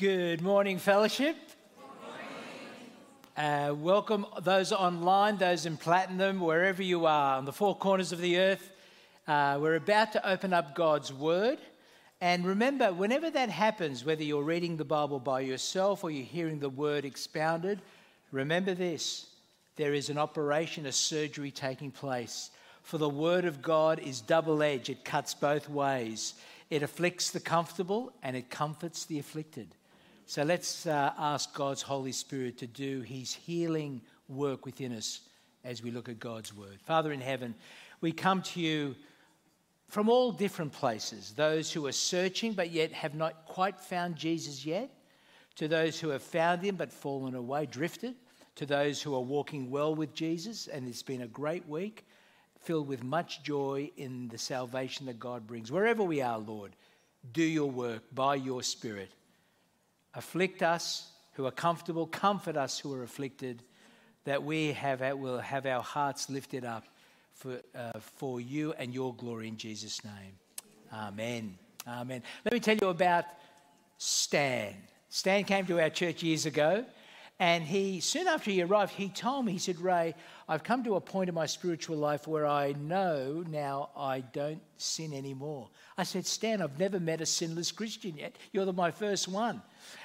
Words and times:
Good 0.00 0.40
morning, 0.40 0.78
fellowship. 0.78 1.36
Uh, 3.36 3.74
welcome 3.76 4.24
those 4.40 4.72
online, 4.72 5.36
those 5.36 5.66
in 5.66 5.76
platinum, 5.76 6.40
wherever 6.40 6.82
you 6.82 7.04
are, 7.04 7.36
on 7.36 7.44
the 7.44 7.52
four 7.52 7.76
corners 7.76 8.10
of 8.10 8.18
the 8.18 8.38
earth. 8.38 8.70
Uh, 9.28 9.58
we're 9.60 9.74
about 9.74 10.12
to 10.12 10.26
open 10.26 10.54
up 10.54 10.74
God's 10.74 11.12
Word. 11.12 11.58
And 12.22 12.46
remember, 12.46 12.94
whenever 12.94 13.28
that 13.28 13.50
happens, 13.50 14.02
whether 14.02 14.22
you're 14.22 14.42
reading 14.42 14.78
the 14.78 14.86
Bible 14.86 15.18
by 15.20 15.40
yourself 15.40 16.02
or 16.02 16.10
you're 16.10 16.24
hearing 16.24 16.60
the 16.60 16.70
Word 16.70 17.04
expounded, 17.04 17.82
remember 18.32 18.72
this 18.72 19.26
there 19.76 19.92
is 19.92 20.08
an 20.08 20.16
operation, 20.16 20.86
a 20.86 20.92
surgery 20.92 21.50
taking 21.50 21.90
place. 21.90 22.48
For 22.84 22.96
the 22.96 23.10
Word 23.10 23.44
of 23.44 23.60
God 23.60 23.98
is 23.98 24.22
double 24.22 24.62
edged, 24.62 24.88
it 24.88 25.04
cuts 25.04 25.34
both 25.34 25.68
ways. 25.68 26.32
It 26.70 26.82
afflicts 26.82 27.32
the 27.32 27.40
comfortable 27.40 28.14
and 28.22 28.34
it 28.34 28.48
comforts 28.48 29.04
the 29.04 29.18
afflicted. 29.18 29.74
So 30.30 30.44
let's 30.44 30.86
uh, 30.86 31.12
ask 31.18 31.52
God's 31.54 31.82
Holy 31.82 32.12
Spirit 32.12 32.56
to 32.58 32.68
do 32.68 33.00
his 33.00 33.34
healing 33.34 34.00
work 34.28 34.64
within 34.64 34.92
us 34.92 35.22
as 35.64 35.82
we 35.82 35.90
look 35.90 36.08
at 36.08 36.20
God's 36.20 36.54
word. 36.54 36.78
Father 36.84 37.10
in 37.10 37.20
heaven, 37.20 37.52
we 38.00 38.12
come 38.12 38.40
to 38.42 38.60
you 38.60 38.94
from 39.88 40.08
all 40.08 40.30
different 40.30 40.72
places 40.72 41.32
those 41.32 41.72
who 41.72 41.84
are 41.88 41.92
searching 41.92 42.52
but 42.52 42.70
yet 42.70 42.92
have 42.92 43.16
not 43.16 43.44
quite 43.44 43.80
found 43.80 44.14
Jesus 44.14 44.64
yet, 44.64 44.88
to 45.56 45.66
those 45.66 45.98
who 45.98 46.10
have 46.10 46.22
found 46.22 46.62
him 46.62 46.76
but 46.76 46.92
fallen 46.92 47.34
away, 47.34 47.66
drifted, 47.66 48.14
to 48.54 48.64
those 48.64 49.02
who 49.02 49.16
are 49.16 49.20
walking 49.20 49.68
well 49.68 49.96
with 49.96 50.14
Jesus, 50.14 50.68
and 50.68 50.86
it's 50.86 51.02
been 51.02 51.22
a 51.22 51.26
great 51.26 51.68
week 51.68 52.06
filled 52.60 52.86
with 52.86 53.02
much 53.02 53.42
joy 53.42 53.90
in 53.96 54.28
the 54.28 54.38
salvation 54.38 55.06
that 55.06 55.18
God 55.18 55.44
brings. 55.48 55.72
Wherever 55.72 56.04
we 56.04 56.22
are, 56.22 56.38
Lord, 56.38 56.76
do 57.32 57.42
your 57.42 57.68
work 57.68 58.04
by 58.14 58.36
your 58.36 58.62
Spirit 58.62 59.10
afflict 60.14 60.62
us 60.62 61.10
who 61.32 61.46
are 61.46 61.52
comfortable, 61.52 62.06
comfort 62.06 62.56
us 62.56 62.78
who 62.78 62.92
are 62.92 63.02
afflicted, 63.02 63.62
that 64.24 64.42
we 64.42 64.72
have, 64.72 65.00
will 65.18 65.38
have 65.38 65.66
our 65.66 65.82
hearts 65.82 66.28
lifted 66.28 66.64
up 66.64 66.84
for, 67.34 67.60
uh, 67.74 67.98
for 67.98 68.40
you 68.40 68.74
and 68.78 68.92
your 68.92 69.14
glory 69.14 69.48
in 69.48 69.56
Jesus' 69.56 70.04
name. 70.04 70.38
Amen. 70.92 71.56
Amen. 71.86 72.22
Let 72.44 72.52
me 72.52 72.60
tell 72.60 72.76
you 72.76 72.88
about 72.88 73.24
Stan. 73.96 74.74
Stan 75.08 75.44
came 75.44 75.66
to 75.66 75.80
our 75.80 75.90
church 75.90 76.22
years 76.22 76.46
ago, 76.46 76.84
and 77.40 77.64
he 77.64 78.00
soon 78.00 78.28
after 78.28 78.50
he 78.50 78.60
arrived, 78.60 78.92
he 78.92 79.08
told 79.08 79.46
me, 79.46 79.52
he 79.52 79.58
said, 79.58 79.80
Ray, 79.80 80.14
I've 80.46 80.62
come 80.62 80.84
to 80.84 80.96
a 80.96 81.00
point 81.00 81.30
in 81.30 81.34
my 81.34 81.46
spiritual 81.46 81.96
life 81.96 82.28
where 82.28 82.46
I 82.46 82.72
know 82.72 83.42
now 83.48 83.88
I 83.96 84.20
don't 84.20 84.60
sin 84.76 85.14
anymore. 85.14 85.70
I 85.96 86.02
said, 86.02 86.26
Stan, 86.26 86.60
I've 86.60 86.78
never 86.78 87.00
met 87.00 87.22
a 87.22 87.26
sinless 87.26 87.72
Christian 87.72 88.18
yet. 88.18 88.36
You're 88.52 88.66
the, 88.66 88.74
my 88.74 88.90
first 88.90 89.26
one. 89.26 89.62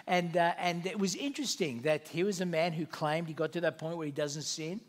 And, 0.07 0.37
uh, 0.37 0.53
and 0.57 0.85
it 0.85 0.97
was 0.97 1.13
interesting 1.15 1.81
that 1.81 2.07
he 2.07 2.23
was 2.23 2.39
a 2.39 2.45
man 2.45 2.71
who 2.71 2.85
claimed 2.85 3.27
he 3.27 3.33
got 3.33 3.51
to 3.51 3.61
that 3.61 3.79
point 3.79 3.97
where 3.97 4.05
he 4.05 4.13
doesn't 4.13 4.43
sin. 4.43 4.79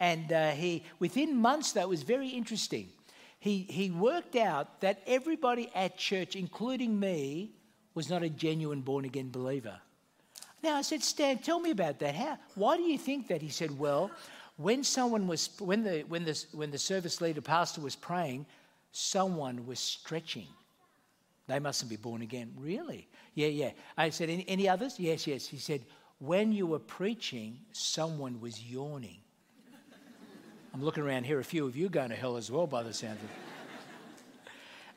And 0.00 0.32
uh, 0.32 0.50
he, 0.50 0.82
within 0.98 1.36
months, 1.36 1.70
that 1.72 1.88
was 1.88 2.02
very 2.02 2.30
interesting. 2.30 2.88
He, 3.38 3.60
he 3.70 3.92
worked 3.92 4.34
out 4.34 4.80
that 4.80 5.02
everybody 5.06 5.70
at 5.72 5.98
church, 5.98 6.34
including 6.34 6.98
me, 6.98 7.52
was 7.94 8.10
not 8.10 8.24
a 8.24 8.28
genuine 8.28 8.80
born 8.80 9.04
again 9.04 9.30
believer. 9.30 9.78
Now 10.62 10.76
I 10.76 10.82
said, 10.82 11.02
Stan, 11.02 11.38
tell 11.38 11.58
me 11.60 11.70
about 11.70 11.98
that. 12.00 12.14
How? 12.14 12.38
Why 12.54 12.76
do 12.76 12.82
you 12.82 12.98
think 12.98 13.28
that? 13.28 13.42
He 13.42 13.48
said, 13.48 13.76
Well, 13.76 14.10
when 14.56 14.84
someone 14.84 15.26
was 15.26 15.50
when 15.58 15.82
the 15.82 16.04
when 16.08 16.24
the 16.24 16.44
when 16.52 16.70
the 16.70 16.78
service 16.78 17.20
leader 17.20 17.40
pastor 17.40 17.80
was 17.80 17.96
praying, 17.96 18.46
someone 18.92 19.66
was 19.66 19.80
stretching. 19.80 20.46
They 21.48 21.58
mustn't 21.58 21.90
be 21.90 21.96
born 21.96 22.22
again. 22.22 22.52
Really? 22.56 23.08
Yeah, 23.34 23.48
yeah. 23.48 23.70
I 23.96 24.10
said, 24.10 24.30
any, 24.30 24.44
any 24.48 24.68
others? 24.68 24.98
Yes, 24.98 25.26
yes. 25.26 25.46
He 25.46 25.58
said, 25.58 25.82
when 26.18 26.52
you 26.52 26.66
were 26.66 26.78
preaching, 26.78 27.58
someone 27.72 28.40
was 28.40 28.62
yawning. 28.62 29.18
I'm 30.72 30.82
looking 30.82 31.02
around 31.02 31.24
here, 31.24 31.40
a 31.40 31.44
few 31.44 31.66
of 31.66 31.76
you 31.76 31.88
going 31.88 32.10
to 32.10 32.16
hell 32.16 32.36
as 32.36 32.50
well, 32.50 32.66
by 32.66 32.82
the 32.82 32.94
sound 32.94 33.18
of 33.18 33.24
it. 33.24 33.30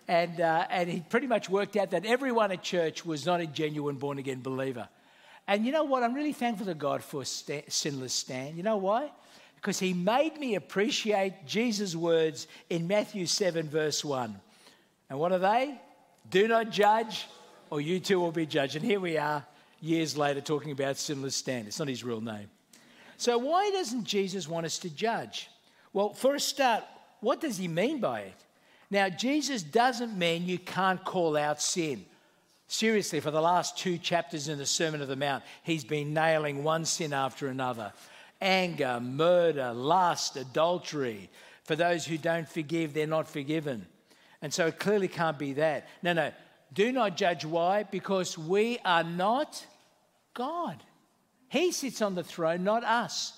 And, 0.08 0.40
uh, 0.40 0.68
and 0.70 0.88
he 0.88 1.00
pretty 1.02 1.28
much 1.28 1.50
worked 1.50 1.76
out 1.76 1.92
that 1.92 2.06
everyone 2.06 2.52
at 2.52 2.62
church 2.62 3.06
was 3.06 3.26
not 3.26 3.42
a 3.42 3.48
genuine 3.48 3.96
born 3.96 4.20
again 4.20 4.42
believer. 4.42 4.88
And 5.48 5.66
you 5.66 5.72
know 5.72 5.84
what? 5.84 6.04
I'm 6.04 6.14
really 6.14 6.34
thankful 6.34 6.66
to 6.66 6.74
God 6.74 7.04
for 7.04 7.24
sinless 7.24 8.14
Stan. 8.14 8.58
You 8.58 8.64
know 8.64 8.78
why? 8.78 9.12
Because 9.56 9.80
he 9.80 9.94
made 9.94 10.40
me 10.40 10.56
appreciate 10.56 11.46
Jesus' 11.46 11.96
words 11.96 12.48
in 12.70 12.88
Matthew 12.88 13.26
7, 13.26 13.68
verse 13.70 14.04
1. 14.04 14.36
And 15.10 15.20
what 15.20 15.32
are 15.32 15.40
they? 15.40 15.80
Do 16.30 16.48
not 16.48 16.72
judge, 16.72 17.28
or 17.70 17.80
you 17.80 18.00
too 18.00 18.20
will 18.20 18.32
be 18.32 18.46
judged. 18.46 18.76
And 18.76 18.84
here 18.84 19.00
we 19.00 19.18
are, 19.18 19.46
years 19.82 20.18
later, 20.18 20.42
talking 20.42 20.72
about 20.72 20.98
sinless 20.98 21.36
Stan. 21.36 21.68
It's 21.68 21.80
not 21.80 21.88
his 21.88 22.04
real 22.04 22.22
name. 22.22 22.50
So, 23.18 23.38
why 23.38 23.70
doesn't 23.72 24.04
Jesus 24.04 24.48
want 24.48 24.66
us 24.66 24.80
to 24.80 24.90
judge? 24.90 25.50
Well, 25.94 26.14
for 26.14 26.36
a 26.36 26.40
start, 26.40 26.84
what 27.22 27.40
does 27.40 27.58
he 27.58 27.68
mean 27.68 28.00
by 28.00 28.22
it? 28.22 28.46
Now, 28.90 29.10
Jesus 29.10 29.64
doesn't 29.64 30.18
mean 30.18 30.46
you 30.46 30.60
can't 30.60 31.04
call 31.04 31.38
out 31.38 31.62
sin. 31.62 32.06
Seriously, 32.68 33.20
for 33.20 33.32
the 33.32 33.42
last 33.42 33.78
two 33.78 33.98
chapters 33.98 34.48
in 34.48 34.58
the 34.58 34.66
Sermon 34.66 35.02
of 35.02 35.08
the 35.08 35.16
Mount, 35.16 35.44
he's 35.64 35.84
been 35.84 36.14
nailing 36.14 36.64
one 36.64 36.86
sin 36.86 37.14
after 37.14 37.48
another 37.48 37.94
anger, 38.42 39.00
murder, 39.00 39.72
lust, 39.74 40.36
adultery. 40.36 41.30
For 41.64 41.76
those 41.76 42.06
who 42.06 42.18
don't 42.18 42.48
forgive, 42.48 42.94
they're 42.94 43.08
not 43.08 43.28
forgiven. 43.28 43.88
And 44.42 44.54
so 44.54 44.68
it 44.68 44.78
clearly 44.78 45.08
can't 45.08 45.40
be 45.40 45.54
that. 45.54 45.88
No, 46.04 46.14
no. 46.14 46.32
Do 46.74 46.92
not 46.92 47.18
judge 47.18 47.46
why? 47.46 47.84
Because 47.84 48.38
we 48.38 48.78
are 48.84 49.04
not 49.04 49.66
God. 50.34 50.84
He 51.48 51.72
sits 51.72 52.02
on 52.02 52.16
the 52.16 52.24
throne, 52.24 52.64
not 52.64 52.84
us. 52.84 53.34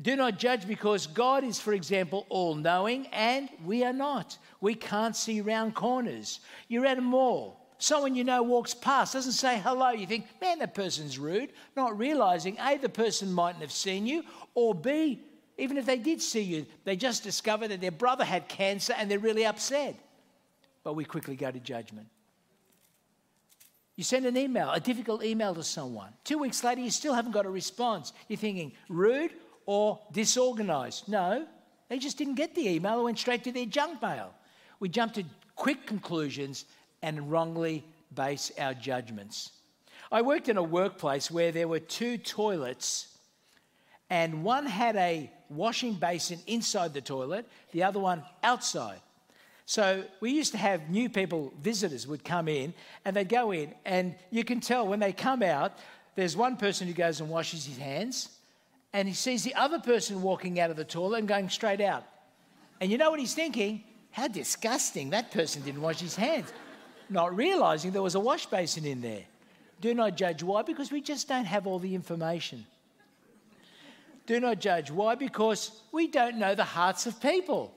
Do 0.00 0.14
not 0.14 0.38
judge 0.38 0.66
because 0.68 1.06
God 1.06 1.42
is, 1.42 1.58
for 1.58 1.72
example, 1.72 2.26
all 2.28 2.54
knowing 2.54 3.06
and 3.08 3.48
we 3.64 3.82
are 3.84 3.92
not. 3.92 4.38
We 4.60 4.74
can't 4.74 5.16
see 5.16 5.40
round 5.40 5.74
corners. 5.74 6.40
You're 6.68 6.86
at 6.86 6.98
a 6.98 7.02
mall. 7.02 7.59
Someone 7.80 8.14
you 8.14 8.24
know 8.24 8.42
walks 8.42 8.74
past, 8.74 9.14
doesn't 9.14 9.32
say 9.32 9.58
hello. 9.58 9.90
You 9.90 10.06
think, 10.06 10.26
man, 10.40 10.58
that 10.58 10.74
person's 10.74 11.18
rude. 11.18 11.50
Not 11.76 11.98
realizing 11.98 12.58
A, 12.60 12.76
the 12.76 12.90
person 12.90 13.32
mightn't 13.32 13.62
have 13.62 13.72
seen 13.72 14.06
you, 14.06 14.22
or 14.54 14.74
B, 14.74 15.18
even 15.56 15.78
if 15.78 15.86
they 15.86 15.96
did 15.96 16.20
see 16.20 16.42
you, 16.42 16.66
they 16.84 16.94
just 16.94 17.22
discovered 17.22 17.68
that 17.68 17.80
their 17.80 17.90
brother 17.90 18.24
had 18.24 18.48
cancer 18.48 18.94
and 18.96 19.10
they're 19.10 19.18
really 19.18 19.46
upset. 19.46 19.94
But 20.84 20.92
we 20.94 21.06
quickly 21.06 21.36
go 21.36 21.50
to 21.50 21.58
judgment. 21.58 22.06
You 23.96 24.04
send 24.04 24.26
an 24.26 24.36
email, 24.36 24.70
a 24.70 24.80
difficult 24.80 25.24
email 25.24 25.54
to 25.54 25.62
someone. 25.62 26.12
Two 26.22 26.36
weeks 26.36 26.62
later, 26.62 26.82
you 26.82 26.90
still 26.90 27.14
haven't 27.14 27.32
got 27.32 27.46
a 27.46 27.50
response. 27.50 28.12
You're 28.28 28.38
thinking 28.38 28.72
rude 28.90 29.32
or 29.64 30.00
disorganized. 30.12 31.08
No, 31.08 31.46
they 31.88 31.98
just 31.98 32.18
didn't 32.18 32.34
get 32.34 32.54
the 32.54 32.68
email. 32.68 33.00
It 33.00 33.04
went 33.04 33.18
straight 33.18 33.44
to 33.44 33.52
their 33.52 33.66
junk 33.66 34.02
mail. 34.02 34.34
We 34.80 34.90
jump 34.90 35.14
to 35.14 35.24
quick 35.56 35.86
conclusions 35.86 36.64
and 37.02 37.30
wrongly 37.30 37.84
base 38.14 38.52
our 38.58 38.74
judgments. 38.74 39.50
I 40.12 40.22
worked 40.22 40.48
in 40.48 40.56
a 40.56 40.62
workplace 40.62 41.30
where 41.30 41.52
there 41.52 41.68
were 41.68 41.78
two 41.78 42.18
toilets, 42.18 43.06
and 44.08 44.42
one 44.42 44.66
had 44.66 44.96
a 44.96 45.30
washing 45.48 45.94
basin 45.94 46.40
inside 46.46 46.94
the 46.94 47.00
toilet, 47.00 47.46
the 47.72 47.84
other 47.84 48.00
one 48.00 48.22
outside. 48.42 49.00
So 49.66 50.02
we 50.18 50.32
used 50.32 50.50
to 50.52 50.58
have 50.58 50.90
new 50.90 51.08
people, 51.08 51.52
visitors 51.60 52.04
would 52.08 52.24
come 52.24 52.48
in 52.48 52.74
and 53.04 53.14
they'd 53.14 53.28
go 53.28 53.52
in, 53.52 53.72
and 53.84 54.16
you 54.32 54.42
can 54.42 54.58
tell 54.58 54.86
when 54.86 54.98
they 54.98 55.12
come 55.12 55.44
out, 55.44 55.78
there's 56.16 56.36
one 56.36 56.56
person 56.56 56.88
who 56.88 56.92
goes 56.92 57.20
and 57.20 57.30
washes 57.30 57.64
his 57.64 57.78
hands, 57.78 58.30
and 58.92 59.06
he 59.06 59.14
sees 59.14 59.44
the 59.44 59.54
other 59.54 59.78
person 59.78 60.22
walking 60.22 60.58
out 60.58 60.70
of 60.70 60.76
the 60.76 60.84
toilet 60.84 61.20
and 61.20 61.28
going 61.28 61.48
straight 61.48 61.80
out. 61.80 62.04
And 62.80 62.90
you 62.90 62.98
know 62.98 63.10
what 63.10 63.20
he's 63.20 63.34
thinking? 63.34 63.84
How 64.10 64.26
disgusting, 64.26 65.10
that 65.10 65.30
person 65.30 65.62
didn't 65.62 65.82
wash 65.82 66.00
his 66.00 66.16
hands. 66.16 66.52
Not 67.10 67.36
realizing 67.36 67.90
there 67.90 68.00
was 68.00 68.14
a 68.14 68.20
wash 68.20 68.46
basin 68.46 68.86
in 68.86 69.00
there. 69.00 69.24
Do 69.80 69.92
not 69.94 70.16
judge. 70.16 70.42
Why? 70.42 70.62
Because 70.62 70.92
we 70.92 71.00
just 71.00 71.28
don't 71.28 71.44
have 71.44 71.66
all 71.66 71.78
the 71.78 71.94
information. 71.94 72.64
Do 74.26 74.38
not 74.38 74.60
judge. 74.60 74.90
Why? 74.90 75.16
Because 75.16 75.82
we 75.90 76.06
don't 76.06 76.36
know 76.36 76.54
the 76.54 76.64
hearts 76.64 77.06
of 77.06 77.20
people. 77.20 77.74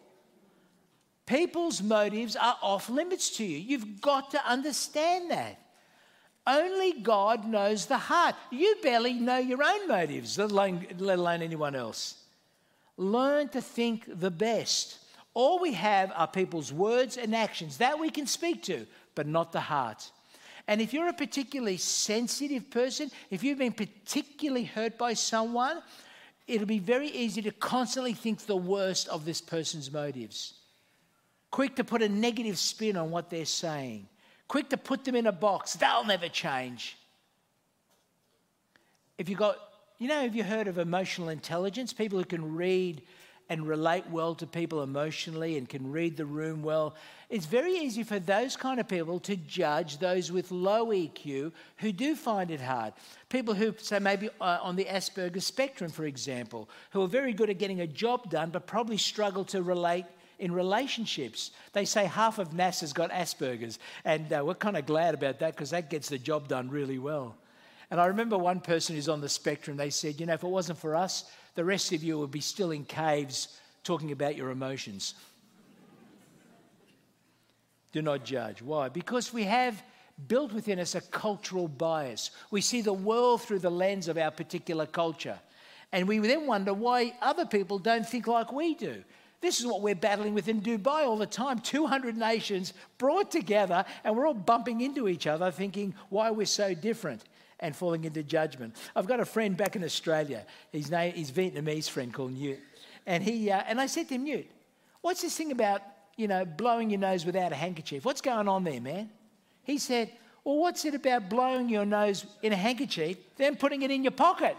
People's 1.25 1.81
motives 1.81 2.35
are 2.35 2.57
off 2.61 2.89
limits 2.89 3.37
to 3.37 3.45
you. 3.45 3.57
You've 3.57 4.01
got 4.01 4.31
to 4.31 4.45
understand 4.45 5.31
that. 5.31 5.59
Only 6.45 6.93
God 7.01 7.45
knows 7.45 7.85
the 7.85 7.97
heart. 7.97 8.35
You 8.51 8.75
barely 8.83 9.13
know 9.13 9.37
your 9.37 9.63
own 9.63 9.87
motives, 9.87 10.37
let 10.37 10.51
alone, 10.51 10.85
let 10.97 11.17
alone 11.17 11.41
anyone 11.41 11.73
else. 11.73 12.17
Learn 12.97 13.47
to 13.49 13.61
think 13.61 14.03
the 14.19 14.29
best. 14.29 14.99
All 15.33 15.59
we 15.59 15.73
have 15.73 16.11
are 16.15 16.27
people's 16.27 16.71
words 16.71 17.17
and 17.17 17.33
actions 17.33 17.77
that 17.77 17.97
we 17.97 18.09
can 18.09 18.27
speak 18.27 18.61
to, 18.63 18.85
but 19.15 19.27
not 19.27 19.51
the 19.51 19.61
heart. 19.61 20.11
And 20.67 20.81
if 20.81 20.93
you're 20.93 21.09
a 21.09 21.13
particularly 21.13 21.77
sensitive 21.77 22.69
person, 22.69 23.11
if 23.29 23.43
you've 23.43 23.57
been 23.57 23.73
particularly 23.73 24.63
hurt 24.63 24.97
by 24.97 25.13
someone, 25.13 25.81
it'll 26.47 26.67
be 26.67 26.79
very 26.79 27.09
easy 27.09 27.41
to 27.41 27.51
constantly 27.51 28.13
think 28.13 28.45
the 28.45 28.55
worst 28.55 29.07
of 29.09 29.25
this 29.25 29.41
person's 29.41 29.91
motives 29.91 30.53
quick 31.53 31.75
to 31.75 31.83
put 31.83 32.01
a 32.01 32.09
negative 32.09 32.57
spin 32.57 32.97
on 32.97 33.11
what 33.11 33.29
they're 33.29 33.45
saying, 33.45 34.07
quick 34.47 34.69
to 34.69 34.75
put 34.75 35.05
them 35.05 35.15
in 35.15 35.27
a 35.27 35.31
box. 35.31 35.73
They'll 35.75 36.03
never 36.03 36.27
change. 36.27 36.97
if 39.19 39.29
you 39.29 39.35
got, 39.35 39.57
you 39.99 40.07
know, 40.07 40.19
have 40.21 40.35
you 40.35 40.43
heard 40.43 40.67
of 40.67 40.79
emotional 40.79 41.29
intelligence? 41.29 41.93
People 41.93 42.17
who 42.17 42.25
can 42.25 42.55
read 42.55 43.03
and 43.53 43.67
relate 43.67 44.09
well 44.09 44.33
to 44.33 44.47
people 44.47 44.81
emotionally 44.81 45.59
and 45.59 45.69
can 45.69 45.91
read 45.91 46.17
the 46.17 46.25
room 46.25 46.63
well. 46.63 46.95
It's 47.29 47.45
very 47.45 47.73
easy 47.73 48.01
for 48.01 48.17
those 48.17 48.57
kind 48.57 48.79
of 48.79 48.87
people 48.87 49.19
to 49.21 49.35
judge 49.35 49.99
those 49.99 50.31
with 50.31 50.51
low 50.51 50.87
EQ 50.87 51.51
who 51.77 51.91
do 51.91 52.15
find 52.15 52.49
it 52.49 52.59
hard. 52.59 52.93
People 53.29 53.53
who, 53.53 53.75
say, 53.77 53.99
maybe 53.99 54.29
uh, 54.41 54.57
on 54.61 54.75
the 54.75 54.85
Asperger's 54.85 55.45
spectrum, 55.45 55.91
for 55.91 56.05
example, 56.05 56.67
who 56.89 57.03
are 57.03 57.07
very 57.07 57.31
good 57.31 57.51
at 57.51 57.59
getting 57.59 57.81
a 57.81 57.87
job 57.87 58.31
done 58.31 58.49
but 58.49 58.65
probably 58.65 58.97
struggle 58.97 59.45
to 59.45 59.61
relate 59.61 60.05
in 60.39 60.51
relationships. 60.51 61.51
They 61.73 61.85
say 61.85 62.05
half 62.05 62.39
of 62.39 62.49
NASA's 62.49 62.91
got 62.91 63.11
Asperger's, 63.11 63.77
and 64.03 64.33
uh, 64.33 64.41
we're 64.43 64.55
kind 64.55 64.77
of 64.77 64.87
glad 64.87 65.13
about 65.13 65.39
that 65.39 65.55
because 65.55 65.69
that 65.69 65.91
gets 65.91 66.09
the 66.09 66.17
job 66.17 66.47
done 66.47 66.69
really 66.69 66.97
well. 66.97 67.35
And 67.91 68.01
I 68.01 68.07
remember 68.07 68.35
one 68.39 68.59
person 68.59 68.95
who's 68.95 69.09
on 69.09 69.21
the 69.21 69.29
spectrum, 69.29 69.77
they 69.77 69.91
said, 69.91 70.19
you 70.19 70.25
know, 70.25 70.33
if 70.33 70.43
it 70.43 70.47
wasn't 70.47 70.79
for 70.79 70.95
us, 70.95 71.25
the 71.55 71.65
rest 71.65 71.91
of 71.91 72.03
you 72.03 72.19
would 72.19 72.31
be 72.31 72.41
still 72.41 72.71
in 72.71 72.83
caves 72.85 73.59
talking 73.83 74.11
about 74.11 74.35
your 74.35 74.49
emotions. 74.49 75.13
Do 77.91 78.01
not 78.01 78.25
judge. 78.25 78.61
Why? 78.61 78.89
Because 78.89 79.31
we 79.31 79.43
have 79.43 79.83
built 80.27 80.51
within 80.51 80.79
us 80.79 80.95
a 80.95 81.01
cultural 81.01 81.67
bias. 81.67 82.31
We 82.49 82.61
see 82.61 82.81
the 82.81 82.93
world 82.93 83.41
through 83.41 83.59
the 83.59 83.71
lens 83.71 84.07
of 84.07 84.17
our 84.17 84.31
particular 84.31 84.85
culture. 84.85 85.39
And 85.91 86.07
we 86.07 86.17
then 86.19 86.47
wonder 86.47 86.73
why 86.73 87.13
other 87.21 87.45
people 87.45 87.77
don't 87.77 88.07
think 88.07 88.27
like 88.27 88.51
we 88.51 88.73
do. 88.73 89.03
This 89.41 89.59
is 89.59 89.65
what 89.65 89.81
we're 89.81 89.93
battling 89.93 90.33
with 90.33 90.47
in 90.47 90.61
Dubai 90.61 91.05
all 91.05 91.17
the 91.17 91.25
time 91.25 91.59
200 91.59 92.15
nations 92.15 92.73
brought 92.97 93.29
together, 93.29 93.83
and 94.03 94.15
we're 94.15 94.25
all 94.25 94.33
bumping 94.33 94.81
into 94.81 95.07
each 95.07 95.27
other 95.27 95.51
thinking 95.51 95.93
why 96.09 96.31
we're 96.31 96.45
so 96.45 96.73
different 96.73 97.25
and 97.63 97.73
falling 97.73 98.03
into 98.03 98.21
judgment. 98.21 98.75
I've 98.95 99.07
got 99.07 99.21
a 99.21 99.25
friend 99.25 99.55
back 99.55 99.77
in 99.77 99.83
Australia. 99.83 100.45
His 100.71 100.91
name 100.91 101.13
is 101.15 101.31
Vietnamese 101.31 101.89
friend 101.89 102.13
called 102.13 102.33
Newt. 102.33 102.59
And, 103.07 103.23
he, 103.23 103.49
uh, 103.49 103.63
and 103.65 103.79
I 103.79 103.87
said 103.87 104.09
to 104.09 104.15
him, 104.15 104.25
Newt, 104.25 104.45
what's 105.01 105.21
this 105.21 105.35
thing 105.35 105.51
about, 105.51 105.81
you 106.17 106.27
know, 106.27 106.43
blowing 106.45 106.89
your 106.89 106.99
nose 106.99 107.25
without 107.25 107.53
a 107.53 107.55
handkerchief? 107.55 108.03
What's 108.03 108.21
going 108.21 108.49
on 108.49 108.65
there, 108.65 108.81
man? 108.81 109.09
He 109.63 109.77
said, 109.77 110.11
well, 110.43 110.57
what's 110.57 110.83
it 110.83 110.93
about 110.93 111.29
blowing 111.29 111.69
your 111.69 111.85
nose 111.85 112.25
in 112.41 112.51
a 112.51 112.55
handkerchief, 112.57 113.17
then 113.37 113.55
putting 113.55 113.81
it 113.81 113.91
in 113.91 114.03
your 114.03 114.11
pocket? 114.11 114.57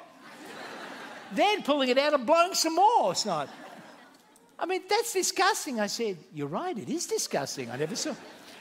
then 1.34 1.62
pulling 1.62 1.90
it 1.90 1.98
out 1.98 2.14
and 2.14 2.24
blowing 2.24 2.54
some 2.54 2.74
more. 2.74 3.12
It's 3.12 3.26
not. 3.26 3.50
I 4.58 4.64
mean, 4.64 4.80
that's 4.88 5.12
disgusting. 5.12 5.78
I 5.78 5.88
said, 5.88 6.16
You're 6.32 6.48
right, 6.48 6.76
it 6.76 6.88
is 6.88 7.04
disgusting. 7.06 7.70
I 7.70 7.76
never 7.76 7.96
saw. 7.96 8.14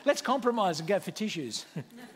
Let's 0.04 0.22
compromise 0.22 0.80
and 0.80 0.90
go 0.90 1.00
for 1.00 1.12
tissues. 1.12 1.66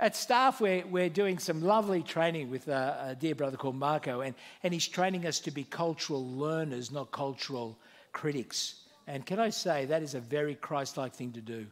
At 0.00 0.16
staff, 0.16 0.62
we're, 0.62 0.86
we're 0.86 1.10
doing 1.10 1.38
some 1.38 1.60
lovely 1.60 2.02
training 2.02 2.50
with 2.50 2.68
a, 2.68 3.08
a 3.10 3.14
dear 3.14 3.34
brother 3.34 3.58
called 3.58 3.76
Marco, 3.76 4.22
and, 4.22 4.34
and 4.62 4.72
he's 4.72 4.88
training 4.88 5.26
us 5.26 5.40
to 5.40 5.50
be 5.50 5.62
cultural 5.62 6.26
learners, 6.26 6.90
not 6.90 7.12
cultural 7.12 7.78
critics. 8.14 8.76
And 9.06 9.26
can 9.26 9.38
I 9.38 9.50
say, 9.50 9.84
that 9.84 10.02
is 10.02 10.14
a 10.14 10.20
very 10.20 10.54
Christ 10.54 10.96
like 10.96 11.14
thing 11.14 11.32
to 11.32 11.42
do. 11.42 11.66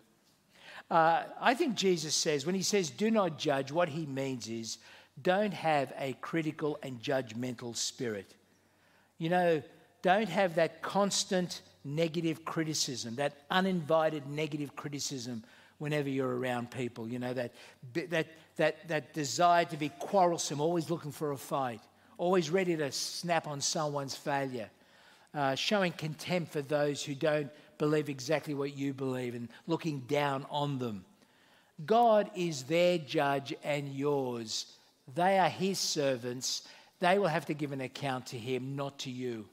Uh, 0.91 1.23
I 1.41 1.55
think 1.55 1.75
Jesus 1.75 2.15
says, 2.15 2.45
when 2.45 2.55
he 2.55 2.61
says, 2.61 2.91
do 2.91 3.11
not 3.11 3.39
judge, 3.39 3.73
what 3.73 3.89
he 3.89 4.05
means 4.05 4.47
is, 4.47 4.77
don't 5.23 5.55
have 5.55 5.91
a 5.99 6.13
critical 6.21 6.79
and 6.83 7.01
judgmental 7.01 7.75
spirit. 7.75 8.35
You 9.17 9.31
know, 9.31 9.63
don't 10.03 10.29
have 10.29 10.57
that 10.57 10.83
constant 10.83 11.63
negative 11.83 12.45
criticism, 12.45 13.17
that 13.17 13.39
uninvited 13.51 14.27
negative 14.27 14.77
criticism 14.77 15.45
whenever 15.79 16.09
you're 16.09 16.37
around 16.37 16.71
people. 16.71 17.09
You 17.09 17.19
know, 17.19 17.33
that, 17.35 17.53
that, 17.95 18.27
that, 18.57 18.89
that 18.89 19.13
desire 19.13 19.65
to 19.67 19.77
be 19.77 19.89
quarrelsome, 19.89 20.61
always 20.61 20.91
looking 20.91 21.13
for 21.13 21.33
a 21.33 21.37
fight, 21.37 21.81
always 22.17 22.51
ready 22.51 22.77
to 22.77 22.93
snap 22.93 23.47
on 23.47 23.61
someone's 23.61 24.17
failure, 24.17 24.71
uh, 25.35 25.55
showing 25.55 25.93
contempt 25.93 26.53
for 26.53 26.63
those 26.63 27.03
who 27.03 27.15
don't 27.15 27.51
believe 27.79 28.09
exactly 28.09 28.55
what 28.55 28.77
you 28.77 28.93
believe 28.93 29.35
and 29.35 29.49
looking 29.67 30.01
down 30.01 30.45
on 30.51 30.79
them. 30.79 31.05
God 31.87 32.31
is 32.35 32.65
their 32.65 32.99
judge 32.99 33.55
and 33.63 33.89
yours. 33.95 34.67
They 35.15 35.39
are 35.39 35.49
his 35.49 35.79
servants. 35.79 36.67
They 36.99 37.19
will 37.19 37.29
have 37.29 37.47
to 37.47 37.55
give 37.55 37.71
an 37.71 37.81
account 37.81 38.27
to 38.27 38.39
him, 38.39 38.75
not 38.75 38.99
to 39.01 39.11
you. 39.11 39.49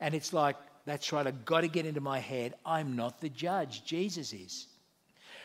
And 0.00 0.14
it's 0.14 0.32
like, 0.32 0.56
that's 0.84 1.12
right, 1.12 1.26
I've 1.26 1.44
got 1.44 1.62
to 1.62 1.68
get 1.68 1.84
into 1.84 2.00
my 2.00 2.20
head. 2.20 2.54
I'm 2.64 2.94
not 2.94 3.20
the 3.20 3.28
judge, 3.28 3.84
Jesus 3.84 4.32
is. 4.32 4.68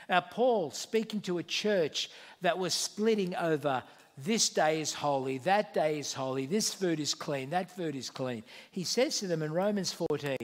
Now, 0.10 0.22
Paul, 0.22 0.72
speaking 0.72 1.22
to 1.22 1.38
a 1.38 1.44
church 1.44 2.10
that 2.42 2.58
was 2.58 2.74
splitting 2.74 3.36
over 3.36 3.84
this 4.18 4.50
day 4.50 4.82
is 4.82 4.94
holy, 4.94 5.40
that 5.40 5.74
day 5.74 6.00
is 6.00 6.14
holy, 6.14 6.46
this 6.46 6.74
food 6.74 7.00
is 7.00 7.14
clean, 7.14 7.50
that 7.52 7.76
food 7.76 7.96
is 7.96 8.10
clean. 8.10 8.44
He 8.72 8.84
says 8.84 9.20
to 9.20 9.28
them 9.28 9.42
in 9.42 9.54
Romans 9.54 9.92
14, 9.92 10.38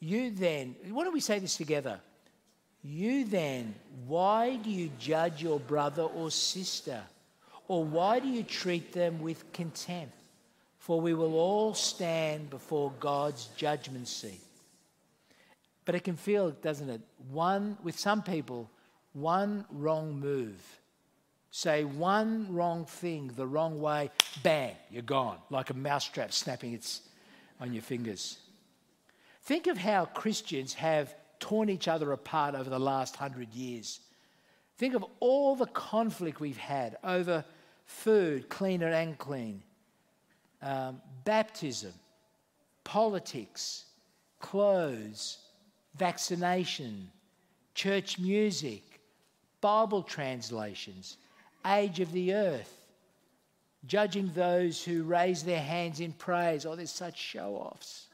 You 0.00 0.30
then, 0.30 0.76
why 0.90 1.04
don't 1.04 1.14
we 1.14 1.20
say 1.20 1.38
this 1.38 1.56
together? 1.56 2.00
You 2.82 3.24
then, 3.24 3.74
why 4.06 4.56
do 4.56 4.70
you 4.70 4.90
judge 4.98 5.42
your 5.42 5.60
brother 5.60 6.02
or 6.02 6.30
sister? 6.30 7.02
Or 7.68 7.84
why 7.84 8.20
do 8.20 8.28
you 8.28 8.42
treat 8.42 8.92
them 8.92 9.20
with 9.20 9.52
contempt? 9.52 10.14
For 10.78 11.00
we 11.00 11.14
will 11.14 11.34
all 11.34 11.74
stand 11.74 12.48
before 12.50 12.92
God's 12.98 13.46
judgment 13.56 14.08
seat. 14.08 14.40
But 15.84 15.94
it 15.94 16.04
can 16.04 16.16
feel, 16.16 16.50
doesn't 16.50 16.88
it? 16.88 17.00
One, 17.30 17.76
with 17.82 17.98
some 17.98 18.22
people, 18.22 18.70
one 19.12 19.64
wrong 19.70 20.18
move, 20.18 20.80
say 21.50 21.84
one 21.84 22.54
wrong 22.54 22.84
thing 22.84 23.32
the 23.36 23.46
wrong 23.46 23.80
way, 23.80 24.10
bang, 24.42 24.76
you're 24.90 25.02
gone, 25.02 25.38
like 25.50 25.70
a 25.70 25.74
mousetrap 25.74 26.32
snapping 26.32 26.72
its 26.74 27.02
on 27.60 27.72
your 27.72 27.82
fingers. 27.82 28.38
Think 29.42 29.66
of 29.66 29.76
how 29.76 30.04
Christians 30.06 30.74
have 30.74 31.14
torn 31.40 31.70
each 31.70 31.88
other 31.88 32.12
apart 32.12 32.54
over 32.54 32.70
the 32.70 32.78
last 32.78 33.16
hundred 33.16 33.52
years. 33.54 34.00
Think 34.78 34.94
of 34.94 35.04
all 35.18 35.56
the 35.56 35.66
conflict 35.66 36.40
we've 36.40 36.56
had 36.56 36.96
over 37.02 37.44
food, 37.84 38.48
clean 38.48 38.82
and 38.82 38.94
unclean, 38.94 39.62
um, 40.62 41.00
baptism, 41.24 41.92
politics, 42.84 43.86
clothes, 44.38 45.38
vaccination, 45.96 47.10
church 47.74 48.18
music, 48.18 48.82
Bible 49.60 50.02
translations, 50.02 51.16
age 51.66 52.00
of 52.00 52.12
the 52.12 52.34
earth, 52.34 52.74
judging 53.86 54.30
those 54.34 54.82
who 54.82 55.02
raise 55.02 55.42
their 55.42 55.60
hands 55.60 56.00
in 56.00 56.12
praise. 56.12 56.64
Oh, 56.64 56.76
there's 56.76 56.90
such 56.90 57.18
show 57.18 57.54
offs. 57.54 58.06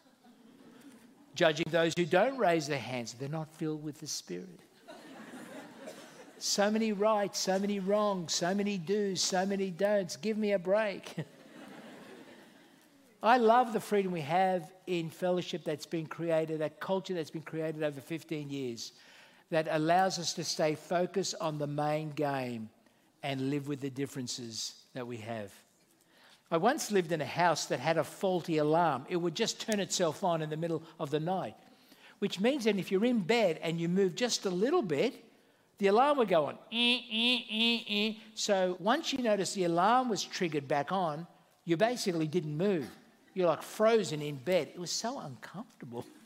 judging 1.35 1.67
those 1.71 1.93
who 1.97 2.05
don't 2.05 2.39
raise 2.39 2.67
their 2.67 2.79
hands, 2.79 3.15
they're 3.15 3.29
not 3.29 3.49
filled 3.55 3.85
with 3.85 4.01
the 4.01 4.07
Spirit. 4.07 4.61
so 6.39 6.71
many 6.71 6.93
rights, 6.93 7.39
so 7.39 7.59
many 7.59 7.79
wrongs, 7.79 8.35
so 8.35 8.55
many 8.55 8.79
do's, 8.79 9.21
so 9.21 9.47
many 9.47 9.71
don'ts. 9.71 10.17
Give 10.17 10.37
me 10.37 10.53
a 10.53 10.59
break. 10.59 11.15
I 13.23 13.39
love 13.39 13.73
the 13.73 13.81
freedom 13.81 14.13
we 14.13 14.21
have 14.21 14.71
in 14.87 15.11
fellowship 15.11 15.65
that's 15.65 15.87
been 15.87 16.07
created, 16.07 16.61
that 16.61 16.81
culture 16.81 17.15
that's 17.15 17.31
been 17.31 17.43
created 17.43 17.83
over 17.83 18.01
15 18.01 18.51
years 18.51 18.93
that 19.51 19.69
allows 19.71 20.19
us 20.19 20.35
to 20.35 20.45
stay 20.45 20.75
focused 20.75 21.35
on 21.41 21.59
the 21.59 21.67
main 21.67 22.11
game 22.11 22.69
and 23.23 23.51
live 23.51 23.69
with 23.69 23.81
the 23.81 23.91
differences 23.91 24.75
that 24.95 25.07
we 25.07 25.19
have. 25.19 25.53
I 26.51 26.59
once 26.59 26.93
lived 26.93 27.13
in 27.13 27.21
a 27.21 27.27
house 27.27 27.67
that 27.67 27.81
had 27.81 27.99
a 27.99 28.05
faulty 28.05 28.59
alarm. 28.59 29.05
It 29.09 29.17
would 29.17 29.35
just 29.35 29.61
turn 29.61 29.81
itself 29.81 30.23
on 30.23 30.43
in 30.43 30.51
the 30.51 30.57
middle 30.57 30.83
of 31.01 31.11
the 31.11 31.19
night, 31.19 31.57
which 32.21 32.39
means 32.39 32.65
that 32.65 32.79
if 32.79 32.93
you're 32.93 33.05
in 33.05 33.21
bed 33.21 33.59
and 33.63 33.81
you 33.81 33.89
move 33.89 34.15
just 34.15 34.47
a 34.47 34.51
little 34.51 34.83
bit, 34.83 35.25
the 35.79 35.89
alarm 35.89 36.19
would 36.19 36.29
go 36.29 36.47
on. 36.47 36.55
Eh, 36.73 37.01
eh, 37.13 37.81
eh, 37.89 38.13
so 38.35 38.77
once 38.79 39.13
you 39.13 39.23
notice 39.23 39.55
the 39.55 39.65
alarm 39.65 40.09
was 40.09 40.23
triggered 40.23 40.69
back 40.69 40.93
on, 40.93 41.27
you 41.65 41.77
basically 41.77 42.27
didn't 42.29 42.57
move. 42.57 42.89
You're 43.35 43.49
like 43.49 43.63
frozen 43.63 44.23
in 44.23 44.37
bed. 44.37 44.69
It 44.73 44.79
was 44.79 44.91
so 44.91 45.19
uncomfortable. 45.19 46.07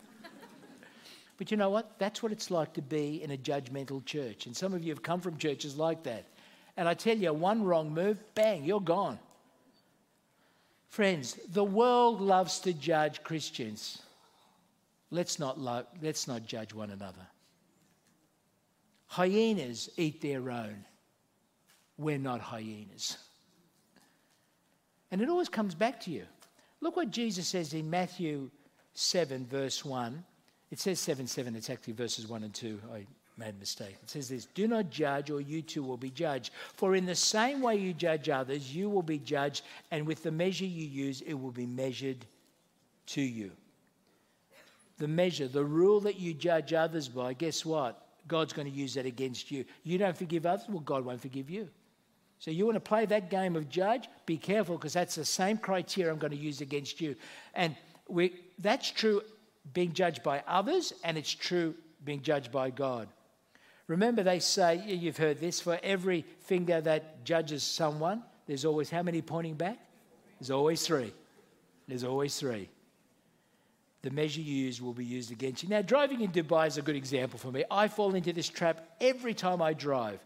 But 1.41 1.51
you 1.51 1.57
know 1.57 1.71
what? 1.71 1.99
That's 1.99 2.23
what 2.23 2.33
it's 2.33 2.51
like 2.51 2.75
to 2.75 2.83
be 2.83 3.23
in 3.23 3.31
a 3.31 3.37
judgmental 3.39 4.05
church. 4.05 4.45
And 4.45 4.55
some 4.55 4.75
of 4.75 4.83
you 4.83 4.91
have 4.91 5.03
come 5.03 5.23
from 5.23 5.39
churches 5.39 5.79
like 5.79 6.03
that. 6.03 6.27
And 6.77 6.87
I 6.87 6.93
tell 6.93 7.17
you, 7.17 7.33
one 7.33 7.65
wrong 7.65 7.95
move, 7.95 8.19
bang, 8.35 8.63
you're 8.63 8.79
gone. 8.79 9.19
Friends, 10.91 11.39
the 11.51 11.65
world 11.65 12.21
loves 12.21 12.59
to 12.61 12.75
judge 12.75 13.23
Christians. 13.23 14.03
Let's 15.11 15.39
not, 15.39 15.59
lo- 15.59 15.87
let's 16.03 16.29
not 16.29 16.45
judge 16.45 16.75
one 16.75 16.91
another. 16.91 17.27
Hyenas 19.07 19.89
eat 19.97 20.21
their 20.21 20.51
own. 20.51 20.85
We're 21.97 22.19
not 22.19 22.43
hyenas. 22.43 23.17
And 25.11 25.23
it 25.23 25.31
always 25.31 25.49
comes 25.49 25.75
back 25.75 26.01
to 26.01 26.11
you. 26.11 26.27
Look 26.83 26.97
what 26.97 27.11
Jesus 27.11 27.49
says 27.49 27.73
in 27.73 27.89
Matthew 27.89 28.51
7, 28.93 29.47
verse 29.47 29.83
1. 29.83 30.23
It 30.71 30.79
says 30.79 31.01
7 31.01 31.27
7, 31.27 31.57
it's 31.57 31.71
actually 31.71 31.95
verses 31.95 32.29
1 32.29 32.45
and 32.45 32.55
2. 32.55 32.81
I 32.93 33.07
made 33.37 33.55
a 33.55 33.59
mistake. 33.59 33.97
It 34.03 34.11
says 34.11 34.29
this 34.29 34.47
Do 34.55 34.69
not 34.69 34.91
judge, 34.91 35.31
or 35.31 35.41
you 35.41 35.63
too 35.63 35.83
will 35.83 35.97
be 35.97 36.11
judged. 36.11 36.53
For 36.75 36.95
in 36.95 37.07
the 37.07 37.15
same 37.15 37.61
way 37.61 37.77
you 37.77 37.93
judge 37.93 38.29
others, 38.29 38.75
you 38.75 38.89
will 38.89 39.03
be 39.03 39.19
judged, 39.19 39.65
and 39.91 40.07
with 40.07 40.23
the 40.23 40.31
measure 40.31 40.67
you 40.67 40.87
use, 40.87 41.23
it 41.23 41.35
will 41.35 41.51
be 41.51 41.67
measured 41.67 42.25
to 43.07 43.23
you. 43.23 43.51
The 44.99 45.09
measure, 45.09 45.49
the 45.49 45.65
rule 45.65 46.01
that 46.01 46.21
you 46.21 46.35
judge 46.35 46.73
others 46.73 47.09
by, 47.09 47.33
guess 47.33 47.65
what? 47.65 48.07
God's 48.29 48.53
going 48.53 48.71
to 48.71 48.75
use 48.75 48.95
that 48.95 49.07
against 49.07 49.51
you. 49.51 49.65
You 49.83 49.99
don't 49.99 50.17
forgive 50.17 50.47
others, 50.47 50.67
well, 50.69 50.81
God 50.81 51.05
won't 51.05 51.23
forgive 51.23 51.51
you. 51.51 51.69
So 52.39 52.51
you 52.51 52.65
want 52.65 52.77
to 52.77 52.81
play 52.81 53.07
that 53.07 53.29
game 53.29 53.57
of 53.57 53.69
judge? 53.69 54.09
Be 54.25 54.37
careful 54.37 54.77
because 54.77 54.93
that's 54.93 55.15
the 55.15 55.25
same 55.25 55.59
criteria 55.59 56.13
I'm 56.13 56.19
going 56.19 56.33
to 56.33 56.39
use 56.39 56.61
against 56.61 57.01
you. 57.01 57.17
And 57.55 57.77
we, 58.09 58.35
that's 58.59 58.91
true 58.91 59.23
being 59.73 59.93
judged 59.93 60.23
by 60.23 60.43
others, 60.47 60.93
and 61.05 61.17
it's 61.17 61.33
true 61.33 61.75
being 62.05 62.23
judged 62.23 62.51
by 62.51 62.71
God. 62.71 63.09
Remember, 63.87 64.23
they 64.23 64.39
say, 64.39 64.83
you've 64.87 65.17
heard 65.17 65.41
this, 65.41 65.61
for 65.61 65.79
every 65.83 66.25
finger 66.41 66.81
that 66.81 67.25
judges 67.25 67.63
someone, 67.63 68.23
there's 68.47 68.65
always 68.65 68.91
how 68.91 69.03
many 69.03 69.21
pointing 69.23 69.55
back? 69.55 69.79
There's 70.39 70.51
always 70.51 70.87
three. 70.87 71.13
There's 71.89 72.05
always 72.05 72.39
three. 72.39 72.69
The 74.03 74.11
measure 74.11 74.41
you 74.41 74.55
use 74.55 74.81
will 74.81 74.95
be 74.95 75.05
used 75.05 75.31
against 75.31 75.63
you. 75.63 75.69
Now, 75.69 75.83
driving 75.83 76.23
in 76.23 76.31
Dubai 76.31 76.67
is 76.67 76.79
a 76.79 76.83
good 76.83 76.97
example 76.97 77.39
for 77.39 77.53
me. 77.53 77.65
I 77.71 77.87
fall 77.89 78.15
into 78.15 78.33
this 78.33 78.49
trap 78.49 78.97
every 78.99 79.35
time 79.35 79.61
I 79.61 79.75
drive. 79.75 80.21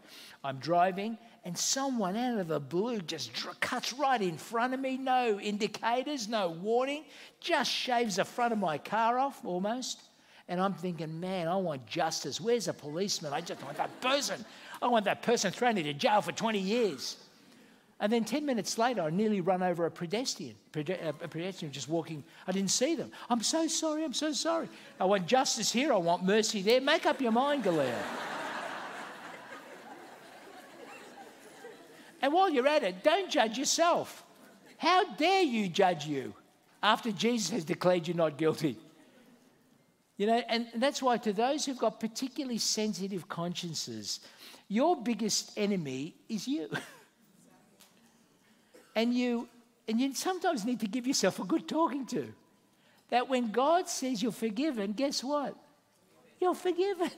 I'm 0.45 0.59
driving, 0.59 1.17
and 1.43 1.57
someone 1.57 2.15
out 2.15 2.39
of 2.39 2.47
the 2.47 2.59
blue 2.59 3.01
just 3.01 3.31
cuts 3.59 3.91
right 3.91 4.21
in 4.21 4.37
front 4.37 4.73
of 4.73 4.79
me. 4.79 4.95
No 4.95 5.39
indicators, 5.41 6.29
no 6.29 6.51
warning, 6.51 7.03
just 7.41 7.69
shaves 7.69 8.15
the 8.15 8.23
front 8.23 8.53
of 8.53 8.59
my 8.59 8.77
car 8.77 9.19
off 9.19 9.43
almost. 9.43 9.99
And 10.47 10.61
I'm 10.61 10.73
thinking, 10.73 11.19
man, 11.19 11.47
I 11.49 11.57
want 11.57 11.85
justice. 11.85 12.39
Where's 12.39 12.69
a 12.69 12.73
policeman? 12.73 13.33
I 13.33 13.41
just 13.41 13.61
want 13.63 13.75
that 13.77 13.99
person. 13.99 14.45
I 14.81 14.87
want 14.87 15.03
that 15.05 15.21
person 15.21 15.51
thrown 15.51 15.77
into 15.77 15.93
jail 15.93 16.21
for 16.21 16.31
20 16.31 16.59
years. 16.59 17.17
And 17.99 18.11
then 18.11 18.25
10 18.25 18.45
minutes 18.45 18.77
later, 18.77 19.01
I 19.01 19.09
nearly 19.09 19.39
run 19.39 19.63
over 19.63 19.85
a 19.85 19.91
pedestrian, 19.91 20.55
uh, 20.75 20.81
a 21.21 21.27
pedestrian 21.27 21.71
just 21.71 21.87
walking. 21.87 22.23
I 22.45 22.51
didn't 22.51 22.71
see 22.71 22.93
them. 22.95 23.11
I'm 23.29 23.41
so 23.41 23.67
sorry, 23.67 24.03
I'm 24.03 24.13
so 24.13 24.33
sorry. 24.33 24.67
I 24.99 25.05
want 25.05 25.27
justice 25.27 25.71
here, 25.71 25.93
I 25.93 25.97
want 25.97 26.23
mercy 26.25 26.61
there. 26.61 26.81
Make 26.81 27.05
up 27.05 27.21
your 27.21 27.31
mind, 27.31 27.63
Galileo. 27.63 27.95
and 32.21 32.33
while 32.33 32.49
you're 32.49 32.67
at 32.67 32.83
it, 32.83 33.01
don't 33.01 33.31
judge 33.31 33.57
yourself. 33.57 34.25
How 34.77 35.05
dare 35.13 35.43
you 35.43 35.69
judge 35.69 36.05
you 36.05 36.33
after 36.83 37.13
Jesus 37.13 37.49
has 37.51 37.63
declared 37.63 38.09
you 38.09 38.13
not 38.13 38.37
guilty? 38.37 38.77
You 40.17 40.27
know, 40.27 40.41
and 40.49 40.67
that's 40.75 41.01
why 41.01 41.17
to 41.19 41.31
those 41.31 41.65
who've 41.65 41.77
got 41.77 42.01
particularly 42.01 42.57
sensitive 42.57 43.29
consciences, 43.29 44.19
your 44.67 45.01
biggest 45.01 45.51
enemy 45.57 46.15
is 46.27 46.45
you. 46.45 46.69
and 48.95 49.13
you 49.13 49.47
and 49.87 49.99
you 49.99 50.13
sometimes 50.13 50.65
need 50.65 50.79
to 50.79 50.87
give 50.87 51.05
yourself 51.05 51.39
a 51.39 51.43
good 51.43 51.67
talking 51.67 52.05
to. 52.07 52.33
That 53.09 53.29
when 53.29 53.51
God 53.51 53.87
says 53.87 54.23
you're 54.23 54.31
forgiven, 54.31 54.93
guess 54.93 55.23
what? 55.23 55.55
You're 56.39 56.55
forgiven. 56.55 57.11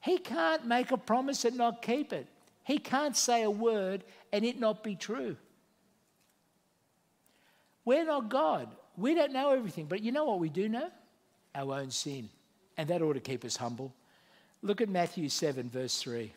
He 0.00 0.18
can't 0.18 0.66
make 0.66 0.90
a 0.90 0.96
promise 0.96 1.44
and 1.44 1.56
not 1.56 1.82
keep 1.82 2.12
it. 2.12 2.26
He 2.64 2.78
can't 2.78 3.16
say 3.16 3.42
a 3.42 3.50
word 3.50 4.02
and 4.32 4.44
it 4.44 4.58
not 4.58 4.82
be 4.82 4.96
true. 4.96 5.36
We're 7.84 8.04
not 8.04 8.28
God. 8.28 8.68
We 8.96 9.14
don't 9.14 9.32
know 9.32 9.50
everything, 9.50 9.86
but 9.86 10.02
you 10.02 10.12
know 10.12 10.24
what 10.24 10.40
we 10.40 10.48
do 10.48 10.68
know? 10.68 10.90
our 11.54 11.80
own 11.80 11.90
sin. 11.90 12.28
And 12.76 12.88
that 12.88 13.02
ought 13.02 13.14
to 13.14 13.20
keep 13.20 13.44
us 13.44 13.56
humble. 13.56 13.92
Look 14.62 14.80
at 14.80 14.88
Matthew 14.88 15.28
7, 15.28 15.68
verse 15.68 15.98
3. 15.98 16.32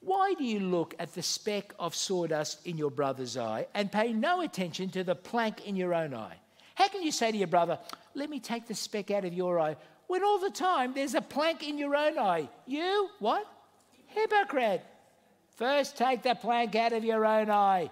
Why 0.00 0.34
do 0.36 0.44
you 0.44 0.60
look 0.60 0.94
at 0.98 1.14
the 1.14 1.22
speck 1.22 1.74
of 1.78 1.94
sawdust 1.94 2.66
in 2.66 2.78
your 2.78 2.90
brother's 2.90 3.36
eye 3.36 3.66
and 3.74 3.92
pay 3.92 4.12
no 4.12 4.40
attention 4.40 4.88
to 4.90 5.04
the 5.04 5.14
plank 5.14 5.66
in 5.66 5.76
your 5.76 5.94
own 5.94 6.14
eye? 6.14 6.36
How 6.74 6.88
can 6.88 7.02
you 7.02 7.12
say 7.12 7.30
to 7.30 7.36
your 7.36 7.46
brother, 7.46 7.78
Let 8.14 8.30
me 8.30 8.40
take 8.40 8.66
the 8.66 8.74
speck 8.74 9.10
out 9.10 9.24
of 9.24 9.34
your 9.34 9.60
eye, 9.60 9.76
when 10.06 10.24
all 10.24 10.38
the 10.38 10.50
time 10.50 10.94
there's 10.94 11.14
a 11.14 11.20
plank 11.20 11.68
in 11.68 11.76
your 11.78 11.94
own 11.94 12.18
eye? 12.18 12.48
You, 12.66 13.10
what? 13.18 13.46
Hypocrite. 14.06 14.84
First 15.56 15.98
take 15.98 16.22
the 16.22 16.34
plank 16.34 16.74
out 16.74 16.92
of 16.92 17.04
your 17.04 17.26
own 17.26 17.50
eye. 17.50 17.90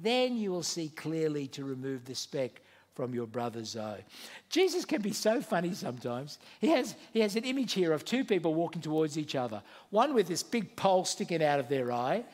Then 0.00 0.36
you 0.36 0.50
will 0.50 0.64
see 0.64 0.88
clearly 0.88 1.46
to 1.48 1.64
remove 1.64 2.04
the 2.04 2.14
speck 2.14 2.60
from 3.00 3.14
your 3.14 3.26
brother's 3.26 3.78
eye. 3.78 4.04
Jesus 4.50 4.84
can 4.84 5.00
be 5.00 5.14
so 5.14 5.40
funny 5.40 5.72
sometimes. 5.72 6.38
He 6.60 6.68
has, 6.68 6.94
he 7.14 7.20
has 7.20 7.34
an 7.34 7.44
image 7.44 7.72
here 7.72 7.94
of 7.94 8.04
two 8.04 8.26
people 8.26 8.52
walking 8.52 8.82
towards 8.82 9.16
each 9.16 9.34
other, 9.34 9.62
one 9.88 10.12
with 10.12 10.28
this 10.28 10.42
big 10.42 10.76
pole 10.76 11.06
sticking 11.06 11.42
out 11.42 11.58
of 11.60 11.70
their 11.70 11.90
eye, 11.92 12.24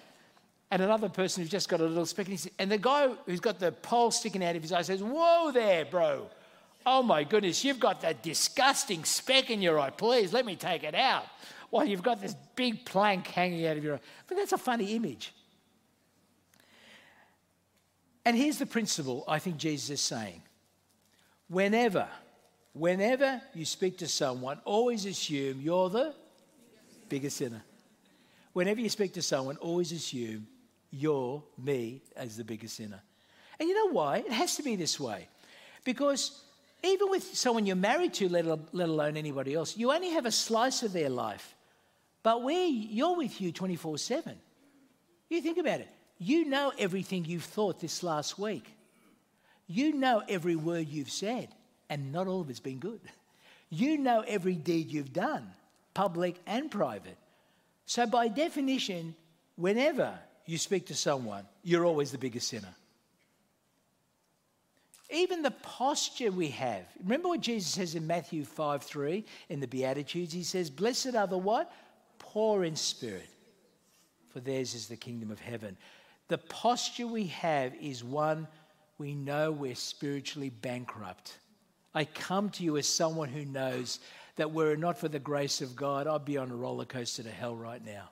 and 0.72 0.82
another 0.82 1.08
person 1.08 1.40
who's 1.40 1.52
just 1.52 1.68
got 1.68 1.78
a 1.78 1.84
little 1.84 2.04
speck. 2.04 2.26
And, 2.26 2.50
and 2.58 2.68
the 2.68 2.78
guy 2.78 3.10
who's 3.26 3.38
got 3.38 3.60
the 3.60 3.70
pole 3.70 4.10
sticking 4.10 4.42
out 4.42 4.56
of 4.56 4.62
his 4.62 4.72
eye 4.72 4.82
says, 4.82 5.04
Whoa 5.04 5.52
there, 5.52 5.84
bro. 5.84 6.26
Oh 6.84 7.00
my 7.04 7.22
goodness, 7.22 7.64
you've 7.64 7.78
got 7.78 8.00
that 8.00 8.24
disgusting 8.24 9.04
speck 9.04 9.48
in 9.48 9.62
your 9.62 9.78
eye. 9.78 9.90
Please 9.90 10.32
let 10.32 10.44
me 10.44 10.56
take 10.56 10.82
it 10.82 10.96
out. 10.96 11.26
While 11.70 11.86
you've 11.86 12.02
got 12.02 12.20
this 12.20 12.34
big 12.56 12.84
plank 12.84 13.28
hanging 13.28 13.64
out 13.68 13.76
of 13.76 13.84
your 13.84 13.94
eye. 13.94 14.00
But 14.26 14.38
that's 14.38 14.52
a 14.52 14.58
funny 14.58 14.96
image. 14.96 15.32
And 18.24 18.36
here's 18.36 18.58
the 18.58 18.66
principle 18.66 19.22
I 19.28 19.38
think 19.38 19.58
Jesus 19.58 19.90
is 19.90 20.00
saying 20.00 20.42
Whenever, 21.48 22.08
whenever 22.72 23.40
you 23.54 23.64
speak 23.64 23.98
to 23.98 24.08
someone, 24.08 24.60
always 24.64 25.06
assume 25.06 25.60
you're 25.60 25.88
the 25.88 26.14
biggest 27.08 27.36
sinner. 27.36 27.62
Whenever 28.52 28.80
you 28.80 28.88
speak 28.88 29.12
to 29.14 29.22
someone, 29.22 29.56
always 29.58 29.92
assume 29.92 30.46
you're 30.90 31.42
me 31.58 32.02
as 32.16 32.36
the 32.36 32.44
biggest 32.44 32.76
sinner. 32.76 33.00
And 33.60 33.68
you 33.68 33.74
know 33.74 33.92
why? 33.92 34.18
It 34.18 34.32
has 34.32 34.56
to 34.56 34.62
be 34.62 34.76
this 34.76 34.98
way. 34.98 35.28
Because 35.84 36.42
even 36.82 37.10
with 37.10 37.22
someone 37.36 37.66
you're 37.66 37.76
married 37.76 38.14
to, 38.14 38.28
let, 38.28 38.44
alone 38.44 39.16
anybody 39.16 39.54
else, 39.54 39.76
you 39.76 39.92
only 39.92 40.10
have 40.10 40.26
a 40.26 40.32
slice 40.32 40.82
of 40.82 40.92
their 40.92 41.10
life. 41.10 41.54
But 42.22 42.42
where 42.42 42.66
you're 42.66 43.16
with 43.16 43.40
you 43.40 43.52
24 43.52 43.98
7. 43.98 44.36
You 45.28 45.40
think 45.40 45.58
about 45.58 45.80
it. 45.80 45.88
You 46.18 46.44
know 46.44 46.72
everything 46.78 47.24
you've 47.24 47.44
thought 47.44 47.80
this 47.80 48.02
last 48.02 48.38
week. 48.38 48.75
You 49.66 49.92
know 49.92 50.22
every 50.28 50.56
word 50.56 50.88
you've 50.88 51.10
said, 51.10 51.48
and 51.90 52.12
not 52.12 52.26
all 52.26 52.40
of 52.40 52.50
it's 52.50 52.60
been 52.60 52.78
good. 52.78 53.00
You 53.68 53.98
know 53.98 54.24
every 54.26 54.54
deed 54.54 54.92
you've 54.92 55.12
done, 55.12 55.50
public 55.92 56.36
and 56.46 56.70
private. 56.70 57.16
So, 57.86 58.06
by 58.06 58.28
definition, 58.28 59.14
whenever 59.56 60.18
you 60.44 60.58
speak 60.58 60.86
to 60.86 60.94
someone, 60.94 61.44
you're 61.62 61.84
always 61.84 62.12
the 62.12 62.18
biggest 62.18 62.48
sinner. 62.48 62.74
Even 65.10 65.42
the 65.42 65.52
posture 65.52 66.32
we 66.32 66.48
have. 66.48 66.84
Remember 67.02 67.28
what 67.28 67.40
Jesus 67.40 67.72
says 67.72 67.94
in 67.94 68.06
Matthew 68.06 68.44
5 68.44 68.82
3 68.82 69.24
in 69.48 69.60
the 69.60 69.68
Beatitudes? 69.68 70.32
He 70.32 70.42
says, 70.42 70.68
Blessed 70.68 71.14
are 71.14 71.28
the 71.28 71.38
what? 71.38 71.72
Poor 72.18 72.64
in 72.64 72.74
spirit, 72.74 73.28
for 74.30 74.40
theirs 74.40 74.74
is 74.74 74.88
the 74.88 74.96
kingdom 74.96 75.30
of 75.30 75.38
heaven. 75.38 75.76
The 76.28 76.38
posture 76.38 77.06
we 77.06 77.26
have 77.28 77.72
is 77.80 78.02
one 78.02 78.48
we 78.98 79.14
know 79.14 79.52
we're 79.52 79.74
spiritually 79.74 80.50
bankrupt. 80.50 81.38
I 81.94 82.04
come 82.04 82.50
to 82.50 82.64
you 82.64 82.76
as 82.76 82.86
someone 82.86 83.28
who 83.28 83.44
knows 83.44 84.00
that 84.36 84.52
were 84.52 84.72
it 84.72 84.78
not 84.78 84.98
for 84.98 85.08
the 85.08 85.18
grace 85.18 85.60
of 85.60 85.74
God, 85.74 86.06
I'd 86.06 86.24
be 86.24 86.36
on 86.36 86.50
a 86.50 86.56
roller 86.56 86.84
coaster 86.84 87.22
to 87.22 87.30
hell 87.30 87.54
right 87.54 87.84
now. 87.84 88.10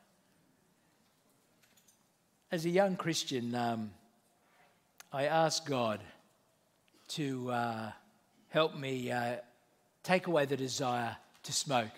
As 2.50 2.64
a 2.64 2.70
young 2.70 2.96
Christian, 2.96 3.54
um, 3.54 3.90
I 5.12 5.24
asked 5.24 5.66
God 5.66 6.00
to 7.08 7.50
uh, 7.50 7.90
help 8.48 8.76
me 8.76 9.10
uh, 9.10 9.36
take 10.02 10.26
away 10.26 10.46
the 10.46 10.56
desire 10.56 11.16
to 11.42 11.52
smoke. 11.52 11.90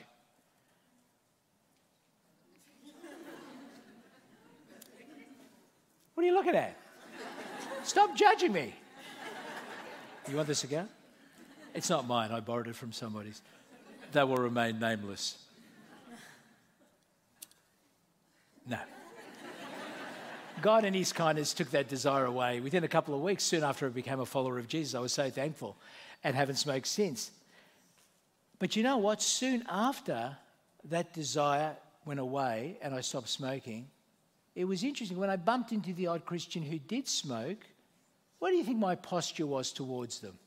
What 6.15 6.23
are 6.23 6.27
you 6.27 6.35
looking 6.35 6.55
at? 6.55 6.77
Stop 7.87 8.17
judging 8.17 8.53
me. 8.53 8.75
You 10.29 10.35
want 10.35 10.49
this 10.49 10.65
again? 10.65 10.89
It's 11.73 11.89
not 11.89 12.05
mine. 12.05 12.33
I 12.33 12.41
borrowed 12.41 12.67
it 12.67 12.75
from 12.75 12.91
somebody's. 12.91 13.41
They 14.11 14.25
will 14.25 14.39
remain 14.39 14.81
nameless. 14.81 15.39
No. 18.69 18.79
God, 20.61 20.85
in 20.85 20.95
His 20.95 21.13
kindness, 21.13 21.55
took 21.55 21.71
that 21.71 21.87
desire 21.87 22.25
away 22.25 22.59
within 22.59 22.83
a 22.83 22.89
couple 22.89 23.15
of 23.15 23.21
weeks. 23.21 23.45
Soon 23.45 23.63
after 23.63 23.87
I 23.87 23.91
became 23.91 24.19
a 24.19 24.27
follower 24.27 24.59
of 24.59 24.67
Jesus, 24.67 24.97
I 24.97 24.99
was 24.99 25.13
so 25.13 25.31
thankful 25.31 25.77
and 26.25 26.35
haven't 26.35 26.57
smoked 26.57 26.89
since. 26.89 27.31
But 28.59 28.75
you 28.75 28.83
know 28.83 28.97
what? 28.97 29.23
Soon 29.23 29.63
after 29.69 30.37
that 30.87 31.13
desire 31.13 31.77
went 32.05 32.19
away 32.19 32.79
and 32.83 32.93
I 32.97 33.01
stopped 33.01 33.29
smoking, 33.29 33.87
it 34.57 34.65
was 34.65 34.83
interesting. 34.83 35.19
When 35.19 35.31
I 35.31 35.37
bumped 35.37 35.71
into 35.71 35.93
the 35.93 36.09
odd 36.09 36.25
Christian 36.25 36.65
who 36.65 36.81
did 36.81 37.07
smoke, 37.07 37.59
what 38.39 38.51
do 38.51 38.57
you 38.57 38.65
think 38.65 38.79
my 38.79 38.95
posture 38.95 39.47
was 39.47 39.73
towards 39.73 40.21
them? 40.21 40.39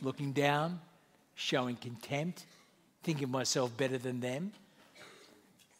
Looking 0.00 0.32
down, 0.32 0.80
showing 1.34 1.76
contempt, 1.76 2.44
thinking 3.02 3.30
myself 3.30 3.76
better 3.76 3.98
than 3.98 4.20
them, 4.20 4.52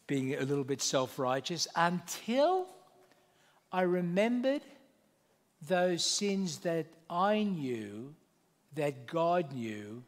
being 0.07 0.35
a 0.35 0.41
little 0.41 0.63
bit 0.63 0.81
self 0.81 1.17
righteous, 1.17 1.67
until 1.75 2.67
I 3.71 3.81
remembered 3.81 4.61
those 5.67 6.03
sins 6.03 6.57
that 6.59 6.87
I 7.09 7.43
knew, 7.43 8.13
that 8.75 9.07
God 9.07 9.53
knew, 9.53 10.03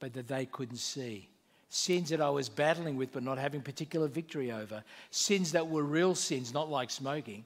but 0.00 0.12
that 0.14 0.28
they 0.28 0.46
couldn't 0.46 0.78
see. 0.78 1.28
Sins 1.68 2.08
that 2.08 2.20
I 2.20 2.30
was 2.30 2.48
battling 2.48 2.96
with 2.96 3.12
but 3.12 3.22
not 3.22 3.38
having 3.38 3.60
particular 3.60 4.08
victory 4.08 4.50
over. 4.50 4.82
Sins 5.10 5.52
that 5.52 5.68
were 5.68 5.84
real 5.84 6.14
sins, 6.14 6.52
not 6.52 6.68
like 6.68 6.90
smoking. 6.90 7.44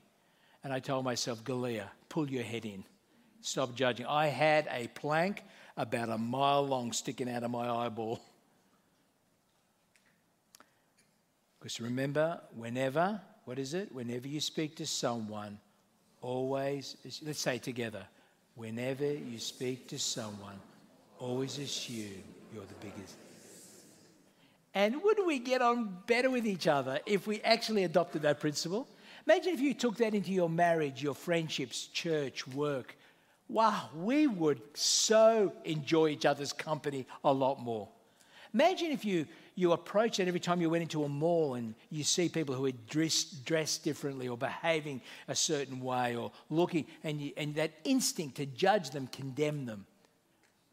And 0.64 0.72
I 0.72 0.80
told 0.80 1.04
myself, 1.04 1.44
Galea, 1.44 1.88
pull 2.08 2.28
your 2.28 2.42
head 2.42 2.64
in. 2.64 2.84
Stop 3.42 3.74
judging. 3.74 4.06
I 4.06 4.28
had 4.28 4.66
a 4.70 4.88
plank 4.88 5.42
about 5.76 6.08
a 6.08 6.16
mile 6.16 6.66
long 6.66 6.92
sticking 6.92 7.28
out 7.28 7.42
of 7.42 7.50
my 7.50 7.68
eyeball. 7.68 8.20
Because 11.58 11.80
remember, 11.80 12.40
whenever, 12.56 13.20
what 13.44 13.58
is 13.58 13.74
it? 13.74 13.94
Whenever 13.94 14.26
you 14.26 14.40
speak 14.40 14.76
to 14.76 14.86
someone, 14.86 15.58
always, 16.22 16.96
let's 17.22 17.40
say 17.40 17.58
together, 17.58 18.06
whenever 18.54 19.12
you 19.12 19.38
speak 19.38 19.86
to 19.88 19.98
someone, 19.98 20.58
always 21.18 21.58
assume 21.58 22.22
you're 22.54 22.64
the 22.64 22.86
biggest. 22.86 23.16
And 24.72 25.02
wouldn't 25.02 25.26
we 25.26 25.38
get 25.38 25.60
on 25.60 25.98
better 26.06 26.30
with 26.30 26.46
each 26.46 26.66
other 26.66 27.00
if 27.04 27.26
we 27.26 27.40
actually 27.42 27.84
adopted 27.84 28.22
that 28.22 28.40
principle? 28.40 28.88
Imagine 29.26 29.54
if 29.54 29.60
you 29.60 29.74
took 29.74 29.96
that 29.96 30.14
into 30.14 30.32
your 30.32 30.50
marriage, 30.50 31.02
your 31.02 31.14
friendships, 31.14 31.86
church, 31.86 32.46
work. 32.48 32.96
Wow, 33.48 33.88
we 33.94 34.26
would 34.26 34.60
so 34.74 35.52
enjoy 35.64 36.08
each 36.08 36.26
other's 36.26 36.52
company 36.52 37.06
a 37.24 37.32
lot 37.32 37.60
more. 37.60 37.88
Imagine 38.52 38.92
if 38.92 39.04
you, 39.04 39.26
you 39.54 39.72
approached 39.72 40.20
it 40.20 40.28
every 40.28 40.40
time 40.40 40.60
you 40.60 40.70
went 40.70 40.82
into 40.82 41.04
a 41.04 41.08
mall 41.08 41.54
and 41.54 41.74
you 41.90 42.04
see 42.04 42.28
people 42.28 42.54
who 42.54 42.66
are 42.66 42.72
dressed, 42.88 43.44
dressed 43.44 43.82
differently 43.82 44.28
or 44.28 44.36
behaving 44.36 45.00
a 45.26 45.34
certain 45.34 45.80
way 45.80 46.14
or 46.14 46.30
looking, 46.50 46.86
and, 47.02 47.20
you, 47.20 47.32
and 47.36 47.54
that 47.56 47.72
instinct 47.84 48.36
to 48.36 48.46
judge 48.46 48.90
them, 48.90 49.08
condemn 49.08 49.66
them. 49.66 49.86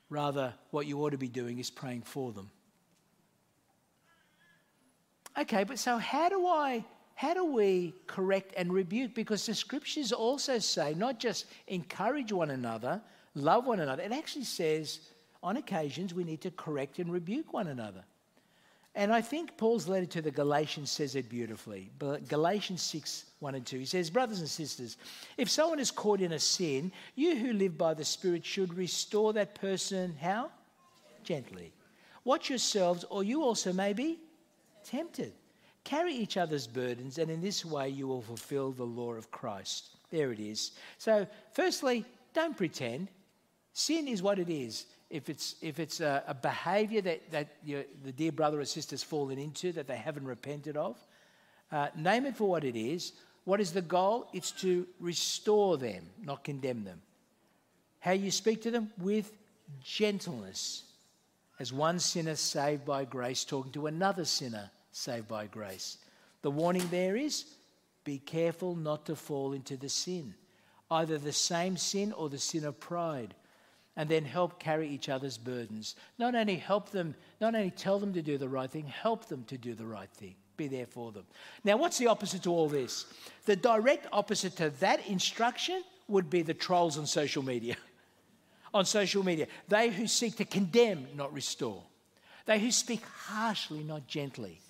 Rather, 0.09 0.53
what 0.71 0.85
you 0.85 1.01
ought 1.03 1.11
to 1.11 1.17
be 1.17 1.29
doing 1.29 1.57
is 1.57 1.69
praying 1.69 2.01
for 2.01 2.31
them. 2.31 2.51
Okay, 5.37 5.63
but 5.63 5.79
so 5.79 5.97
how 5.97 6.29
do 6.29 6.45
I 6.45 6.83
how 7.21 7.35
do 7.35 7.45
we 7.45 7.93
correct 8.07 8.51
and 8.57 8.73
rebuke? 8.73 9.13
Because 9.13 9.45
the 9.45 9.53
scriptures 9.53 10.11
also 10.11 10.57
say 10.57 10.95
not 10.95 11.19
just 11.19 11.45
encourage 11.67 12.31
one 12.31 12.49
another, 12.49 12.99
love 13.35 13.67
one 13.67 13.79
another. 13.79 14.01
It 14.01 14.11
actually 14.11 14.45
says 14.45 15.01
on 15.43 15.57
occasions 15.57 16.15
we 16.15 16.23
need 16.23 16.41
to 16.41 16.49
correct 16.49 16.97
and 16.97 17.13
rebuke 17.13 17.53
one 17.53 17.67
another. 17.67 18.03
And 18.95 19.13
I 19.13 19.21
think 19.21 19.55
Paul's 19.55 19.87
letter 19.87 20.07
to 20.07 20.23
the 20.23 20.31
Galatians 20.31 20.89
says 20.89 21.15
it 21.15 21.29
beautifully. 21.29 21.91
Galatians 22.27 22.81
6 22.81 23.25
1 23.37 23.53
and 23.53 23.67
2. 23.67 23.77
He 23.77 23.85
says, 23.85 24.09
Brothers 24.09 24.39
and 24.39 24.49
sisters, 24.49 24.97
if 25.37 25.47
someone 25.47 25.77
is 25.77 25.91
caught 25.91 26.21
in 26.21 26.31
a 26.31 26.39
sin, 26.39 26.91
you 27.13 27.35
who 27.35 27.53
live 27.53 27.77
by 27.77 27.93
the 27.93 28.03
Spirit 28.03 28.43
should 28.43 28.73
restore 28.73 29.31
that 29.33 29.53
person 29.53 30.15
how? 30.19 30.49
Gently. 31.23 31.71
Watch 32.23 32.49
yourselves, 32.49 33.05
or 33.11 33.23
you 33.23 33.43
also 33.43 33.71
may 33.73 33.93
be 33.93 34.17
tempted. 34.83 35.33
Carry 35.83 36.13
each 36.13 36.37
other's 36.37 36.67
burdens, 36.67 37.17
and 37.17 37.31
in 37.31 37.41
this 37.41 37.65
way 37.65 37.89
you 37.89 38.07
will 38.07 38.21
fulfill 38.21 38.71
the 38.71 38.83
law 38.83 39.13
of 39.13 39.31
Christ. 39.31 39.89
There 40.11 40.31
it 40.31 40.39
is. 40.39 40.71
So, 40.97 41.25
firstly, 41.53 42.05
don't 42.33 42.55
pretend. 42.55 43.07
Sin 43.73 44.07
is 44.07 44.21
what 44.21 44.39
it 44.39 44.49
is. 44.49 44.85
If 45.09 45.29
it's, 45.29 45.55
if 45.61 45.79
it's 45.79 45.99
a, 45.99 46.23
a 46.27 46.33
behavior 46.33 47.01
that, 47.01 47.31
that 47.31 47.47
the 47.65 48.11
dear 48.11 48.31
brother 48.31 48.59
or 48.59 48.65
sister's 48.65 49.03
fallen 49.03 49.37
into 49.37 49.71
that 49.73 49.87
they 49.87 49.97
haven't 49.97 50.25
repented 50.25 50.77
of, 50.77 50.97
uh, 51.71 51.87
name 51.97 52.25
it 52.25 52.35
for 52.35 52.49
what 52.49 52.63
it 52.63 52.75
is. 52.75 53.13
What 53.45 53.59
is 53.59 53.71
the 53.71 53.81
goal? 53.81 54.27
It's 54.33 54.51
to 54.61 54.87
restore 54.99 55.77
them, 55.77 56.03
not 56.23 56.43
condemn 56.43 56.83
them. 56.83 57.01
How 57.99 58.11
you 58.11 58.31
speak 58.31 58.61
to 58.63 58.71
them? 58.71 58.91
With 58.97 59.31
gentleness. 59.83 60.83
As 61.59 61.73
one 61.73 61.99
sinner 61.99 62.35
saved 62.35 62.85
by 62.85 63.05
grace 63.05 63.43
talking 63.43 63.71
to 63.73 63.87
another 63.87 64.25
sinner 64.25 64.69
saved 64.91 65.27
by 65.27 65.47
grace. 65.47 65.97
The 66.41 66.51
warning 66.51 66.87
there 66.89 67.15
is 67.15 67.45
be 68.03 68.17
careful 68.17 68.75
not 68.75 69.05
to 69.05 69.15
fall 69.15 69.53
into 69.53 69.77
the 69.77 69.89
sin, 69.89 70.33
either 70.89 71.17
the 71.17 71.31
same 71.31 71.77
sin 71.77 72.11
or 72.13 72.29
the 72.29 72.39
sin 72.39 72.65
of 72.65 72.79
pride. 72.79 73.35
And 73.97 74.07
then 74.07 74.23
help 74.23 74.57
carry 74.57 74.87
each 74.87 75.09
other's 75.09 75.37
burdens. 75.37 75.95
Not 76.17 76.33
only 76.33 76.55
help 76.55 76.91
them, 76.91 77.13
not 77.41 77.55
only 77.55 77.71
tell 77.71 77.99
them 77.99 78.13
to 78.13 78.21
do 78.21 78.37
the 78.37 78.47
right 78.47 78.71
thing, 78.71 78.87
help 78.87 79.25
them 79.25 79.43
to 79.45 79.57
do 79.57 79.75
the 79.75 79.85
right 79.85 80.09
thing. 80.11 80.35
Be 80.55 80.69
there 80.69 80.85
for 80.85 81.11
them. 81.11 81.25
Now, 81.65 81.75
what's 81.75 81.97
the 81.97 82.07
opposite 82.07 82.43
to 82.43 82.51
all 82.51 82.69
this? 82.69 83.05
The 83.45 83.57
direct 83.57 84.07
opposite 84.13 84.55
to 84.57 84.69
that 84.79 85.05
instruction 85.07 85.83
would 86.07 86.29
be 86.29 86.41
the 86.41 86.53
trolls 86.53 86.97
on 86.97 87.05
social 87.05 87.43
media. 87.43 87.75
on 88.73 88.85
social 88.85 89.25
media, 89.25 89.47
they 89.67 89.89
who 89.89 90.07
seek 90.07 90.37
to 90.37 90.45
condemn, 90.45 91.07
not 91.15 91.33
restore. 91.33 91.83
They 92.45 92.59
who 92.59 92.71
speak 92.71 93.03
harshly, 93.25 93.83
not 93.83 94.07
gently. 94.07 94.61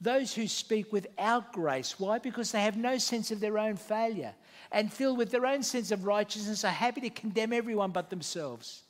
Those 0.00 0.32
who 0.32 0.46
speak 0.46 0.92
without 0.92 1.52
grace. 1.52 1.98
Why? 1.98 2.18
Because 2.18 2.52
they 2.52 2.62
have 2.62 2.76
no 2.76 2.98
sense 2.98 3.30
of 3.30 3.40
their 3.40 3.58
own 3.58 3.76
failure 3.76 4.34
and 4.70 4.92
filled 4.92 5.18
with 5.18 5.30
their 5.30 5.46
own 5.46 5.62
sense 5.62 5.90
of 5.90 6.04
righteousness 6.04 6.64
are 6.64 6.68
happy 6.68 7.00
to 7.02 7.10
condemn 7.10 7.52
everyone 7.52 7.90
but 7.90 8.10
themselves. 8.10 8.82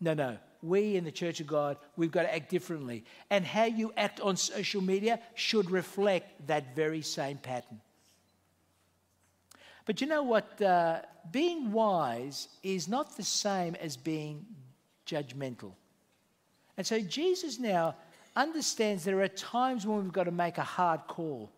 No, 0.00 0.14
no. 0.14 0.38
We 0.62 0.96
in 0.96 1.04
the 1.04 1.12
Church 1.12 1.40
of 1.40 1.46
God, 1.46 1.76
we've 1.96 2.10
got 2.10 2.22
to 2.22 2.34
act 2.34 2.50
differently. 2.50 3.04
And 3.30 3.44
how 3.44 3.64
you 3.64 3.92
act 3.96 4.20
on 4.20 4.36
social 4.36 4.80
media 4.80 5.20
should 5.34 5.70
reflect 5.70 6.46
that 6.48 6.74
very 6.74 7.02
same 7.02 7.38
pattern. 7.38 7.80
But 9.84 10.00
you 10.00 10.06
know 10.06 10.22
what? 10.22 10.60
Uh, 10.60 11.00
being 11.30 11.72
wise 11.72 12.48
is 12.62 12.88
not 12.88 13.16
the 13.16 13.22
same 13.22 13.74
as 13.76 13.96
being 13.96 14.44
judgmental. 15.06 15.72
And 16.76 16.86
so 16.86 17.00
Jesus 17.00 17.58
now 17.58 17.96
understands 18.38 19.04
there 19.04 19.20
are 19.20 19.28
times 19.28 19.86
when 19.86 20.02
we've 20.02 20.12
got 20.12 20.24
to 20.24 20.30
make 20.30 20.58
a 20.58 20.62
hard 20.62 21.00
call. 21.08 21.50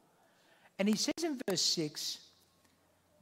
And 0.78 0.88
he 0.88 0.96
says 0.96 1.22
in 1.22 1.38
verse 1.46 1.62
6 1.62 2.18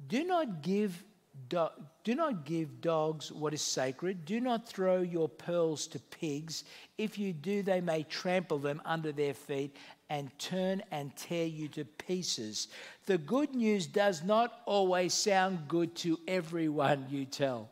do 0.07 0.25
not 0.25 0.63
give 0.63 1.05
do, 1.49 1.69
do 2.03 2.15
not 2.15 2.45
give 2.45 2.81
dogs 2.81 3.31
what 3.31 3.55
is 3.55 3.63
sacred. 3.63 4.25
Do 4.25 4.41
not 4.41 4.69
throw 4.69 5.03
your 5.03 5.29
pearls 5.29 5.87
to 5.89 5.99
pigs. 5.99 6.65
If 6.97 7.19
you 7.19 7.33
do, 7.33 7.63
they 7.63 7.81
may 7.81 8.03
trample 8.03 8.59
them 8.59 8.83
under 8.85 9.13
their 9.13 9.35
feet 9.35 9.77
and 10.11 10.37
turn 10.39 10.83
and 10.91 11.15
tear 11.17 11.47
you 11.47 11.69
to 11.69 11.85
pieces. 11.85 12.69
The 13.07 13.19
good 13.19 13.55
news 13.55 13.87
does 13.87 14.25
not 14.25 14.63
always 14.67 15.15
sound 15.15 15.69
good 15.69 15.95
to 15.97 16.19
everyone 16.27 17.07
you 17.09 17.25
tell. 17.25 17.71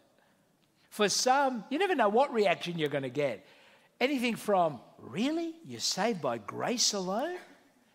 For 0.91 1.09
some, 1.09 1.65
you 1.71 1.79
never 1.79 1.95
know 1.95 2.09
what 2.09 2.33
reaction 2.33 2.79
you're 2.79 2.89
going 2.89 3.03
to 3.03 3.09
get. 3.09 3.47
Anything 4.01 4.37
from, 4.37 4.81
really? 5.01 5.55
You're 5.65 5.81
saved 5.81 6.21
by 6.21 6.39
grace 6.39 6.93
alone? 6.93 7.37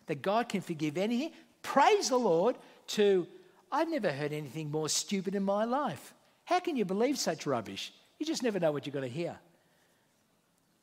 That 0.06 0.22
God 0.22 0.48
can 0.48 0.60
forgive 0.60 0.98
anything? 0.98 1.32
Praise 1.62 2.08
the 2.08 2.18
Lord. 2.18 2.56
To, 2.88 3.26
I've 3.70 3.88
never 3.88 4.10
heard 4.10 4.32
anything 4.32 4.70
more 4.70 4.88
stupid 4.88 5.34
in 5.34 5.42
my 5.42 5.64
life. 5.64 6.12
How 6.44 6.60
can 6.60 6.76
you 6.76 6.84
believe 6.84 7.18
such 7.18 7.46
rubbish? 7.46 7.92
You 8.18 8.26
just 8.26 8.42
never 8.42 8.60
know 8.60 8.72
what 8.72 8.86
you're 8.86 8.92
going 8.92 9.08
to 9.08 9.16
hear. 9.16 9.36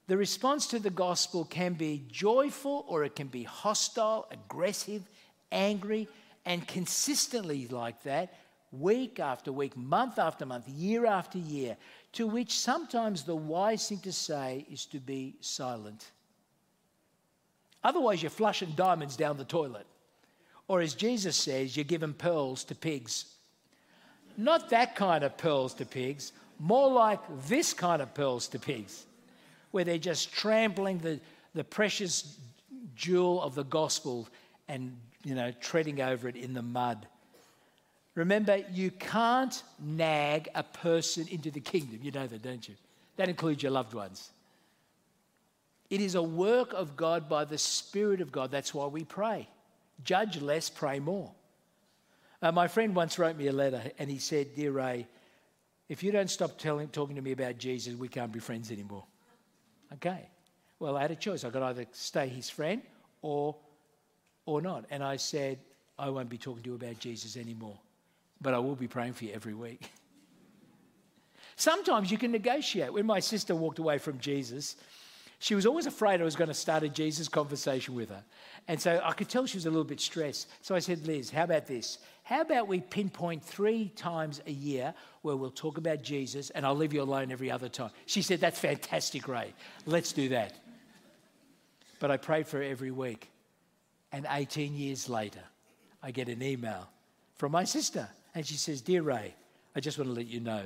The 0.08 0.18
response 0.18 0.68
to 0.68 0.80
the 0.80 0.90
gospel 0.90 1.46
can 1.46 1.74
be 1.74 2.04
joyful 2.10 2.86
or 2.88 3.04
it 3.04 3.16
can 3.16 3.28
be 3.28 3.44
hostile, 3.44 4.28
aggressive, 4.32 5.04
angry, 5.52 6.08
and 6.46 6.68
consistently 6.68 7.68
like 7.68 8.02
that, 8.04 8.34
week 8.72 9.20
after 9.20 9.52
week, 9.52 9.78
month 9.78 10.18
after 10.18 10.46
month, 10.46 10.68
year 10.68 11.06
after 11.06 11.38
year 11.38 11.78
to 12.14 12.28
which 12.28 12.58
sometimes 12.58 13.24
the 13.24 13.36
wise 13.36 13.88
thing 13.88 14.00
to 14.00 14.12
say 14.12 14.66
is 14.72 14.86
to 14.88 15.00
be 15.00 15.36
silent. 15.42 16.12
Otherwise, 17.84 18.22
you're 18.22 18.30
flushing 18.30 18.72
diamonds 18.72 19.16
down 19.16 19.38
the 19.38 19.46
toilet. 19.46 19.86
Or 20.68 20.82
as 20.82 20.94
Jesus 20.94 21.36
says, 21.36 21.76
you're 21.76 21.84
giving 21.84 22.14
pearls 22.14 22.64
to 22.66 22.76
pigs. 22.76 23.26
Not 24.38 24.70
that 24.70 24.96
kind 24.96 25.24
of 25.24 25.38
pearls 25.38 25.74
to 25.76 25.86
pigs, 25.86 26.32
more 26.60 26.92
like 26.92 27.20
this 27.48 27.74
kind 27.74 28.02
of 28.02 28.14
pearls 28.14 28.48
to 28.50 28.60
pigs, 28.60 29.06
where 29.72 29.84
they're 29.84 29.98
just 29.98 30.32
trampling 30.34 31.00
the, 31.00 31.20
the 31.56 31.64
precious 31.64 32.38
jewel 32.96 33.42
of 33.42 33.56
the 33.56 33.64
gospel 33.64 34.28
and 34.68 34.96
you 35.24 35.36
know 35.36 35.52
treading 35.62 36.02
over 36.02 36.28
it 36.28 36.36
in 36.36 36.54
the 36.54 36.62
mud 36.62 37.08
Remember, 38.20 38.58
you 38.74 38.92
can't 38.92 39.64
nag 39.80 40.50
a 40.54 40.62
person 40.62 41.26
into 41.32 41.52
the 41.52 41.62
kingdom. 41.62 42.00
You 42.04 42.12
know 42.12 42.28
that, 42.28 42.42
don't 42.42 42.68
you? 42.68 42.76
That 43.16 43.30
includes 43.30 43.64
your 43.64 43.72
loved 43.72 43.94
ones. 43.94 44.30
It 45.90 46.02
is 46.02 46.16
a 46.16 46.22
work 46.22 46.74
of 46.74 46.98
God 46.98 47.30
by 47.30 47.46
the 47.46 47.58
Spirit 47.58 48.20
of 48.20 48.30
God. 48.30 48.52
That's 48.52 48.74
why 48.74 48.88
we 48.88 49.06
pray. 49.06 49.48
Judge 50.04 50.42
less, 50.42 50.70
pray 50.70 51.00
more. 51.00 51.32
Uh, 52.42 52.52
my 52.52 52.68
friend 52.68 52.94
once 52.94 53.18
wrote 53.18 53.38
me 53.38 53.48
a 53.48 53.54
letter 53.54 53.82
and 53.98 54.10
he 54.10 54.18
said, 54.18 54.54
Dear 54.54 54.74
Ray, 54.74 55.08
if 55.88 56.04
you 56.04 56.12
don't 56.12 56.30
stop 56.30 56.58
telling, 56.58 56.90
talking 56.90 57.16
to 57.16 57.22
me 57.22 57.32
about 57.32 57.58
Jesus, 57.58 57.96
we 57.96 58.10
can't 58.10 58.34
be 58.34 58.40
friends 58.40 58.70
anymore. 58.70 59.06
Okay. 59.94 60.28
Well, 60.78 60.98
I 60.98 61.04
had 61.04 61.12
a 61.12 61.16
choice. 61.16 61.46
I 61.46 61.52
could 61.52 61.64
either 61.64 61.86
stay 61.94 62.28
his 62.28 62.50
friend 62.50 62.82
or, 63.22 63.56
or 64.46 64.62
not. 64.62 64.84
And 64.90 65.02
I 65.06 65.16
said, 65.16 65.60
I 65.98 66.10
won't 66.10 66.28
be 66.28 66.38
talking 66.38 66.64
to 66.64 66.70
you 66.72 66.76
about 66.76 67.00
Jesus 67.00 67.38
anymore, 67.38 67.80
but 68.42 68.54
I 68.54 68.60
will 68.60 68.76
be 68.76 68.88
praying 68.88 69.14
for 69.14 69.26
you 69.26 69.34
every 69.34 69.54
week. 69.54 69.92
Sometimes 71.56 72.10
you 72.10 72.18
can 72.18 72.32
negotiate. 72.32 72.94
When 72.94 73.06
my 73.06 73.20
sister 73.20 73.54
walked 73.54 73.80
away 73.80 73.98
from 73.98 74.18
Jesus, 74.20 74.78
she 75.40 75.56
was 75.56 75.66
always 75.66 75.86
afraid 75.86 76.22
I 76.22 76.26
was 76.26 76.36
going 76.36 76.50
to 76.50 76.54
start 76.54 76.84
a 76.84 76.90
Jesus 76.90 77.28
conversation 77.28 77.96
with 77.96 78.10
her. 78.10 78.24
And 78.68 78.80
so 78.80 79.02
I 79.04 79.14
could 79.14 79.30
tell 79.30 79.46
she 79.46 79.58
was 79.58 79.66
a 79.66 79.70
little 79.70 79.86
bit 79.86 80.02
stressed. 80.02 80.48
So 80.62 80.76
I 80.76 80.80
said, 80.80 81.08
Liz, 81.08 81.32
how 81.32 81.44
about 81.44 81.66
this? 81.66 82.00
How 82.24 82.42
about 82.42 82.68
we 82.68 82.82
pinpoint 82.82 83.44
three 83.44 83.90
times 83.96 84.42
a 84.48 84.52
year 84.52 84.94
where 85.22 85.36
we'll 85.36 85.50
talk 85.50 85.78
about 85.78 86.02
Jesus 86.02 86.50
and 86.52 86.66
I'll 86.66 86.76
leave 86.76 86.94
you 86.94 87.02
alone 87.02 87.32
every 87.32 87.50
other 87.50 87.70
time? 87.70 87.92
She 88.06 88.22
said, 88.22 88.40
That's 88.42 88.60
fantastic, 88.60 89.28
Ray. 89.28 89.54
Let's 89.86 90.14
do 90.14 90.30
that. 90.30 90.54
But 92.00 92.12
I 92.12 92.18
prayed 92.18 92.48
for 92.48 92.58
her 92.58 92.64
every 92.64 92.92
week. 92.92 93.30
And 94.12 94.28
18 94.30 94.76
years 94.76 95.10
later, 95.10 95.44
I 96.04 96.12
get 96.12 96.30
an 96.30 96.42
email 96.44 96.90
from 97.36 97.52
my 97.52 97.64
sister. 97.64 98.10
And 98.36 98.46
she 98.46 98.56
says, 98.56 98.82
Dear 98.82 99.02
Ray, 99.02 99.34
I 99.76 99.80
just 99.80 99.98
want 99.98 100.10
to 100.10 100.16
let 100.16 100.28
you 100.28 100.40
know 100.40 100.64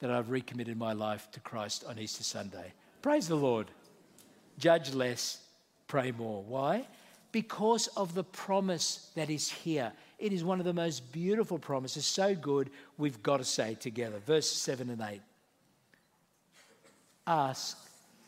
that 0.00 0.10
I've 0.10 0.30
recommitted 0.30 0.76
my 0.76 0.92
life 0.92 1.28
to 1.32 1.40
Christ 1.40 1.84
on 1.88 1.98
Easter 1.98 2.22
Sunday. 2.22 2.72
Praise 3.02 3.28
the 3.28 3.36
Lord. 3.36 3.70
Judge 4.58 4.92
less, 4.94 5.38
pray 5.86 6.12
more. 6.12 6.42
Why? 6.42 6.86
Because 7.32 7.88
of 7.88 8.14
the 8.14 8.24
promise 8.24 9.10
that 9.14 9.30
is 9.30 9.50
here. 9.50 9.92
It 10.18 10.32
is 10.32 10.42
one 10.42 10.58
of 10.58 10.64
the 10.64 10.72
most 10.72 11.12
beautiful 11.12 11.58
promises, 11.58 12.04
so 12.04 12.34
good, 12.34 12.70
we've 12.96 13.22
got 13.22 13.36
to 13.36 13.44
say 13.44 13.74
together. 13.74 14.18
Verse 14.26 14.50
7 14.50 14.90
and 14.90 15.00
8. 15.00 15.20
Ask, 17.26 17.78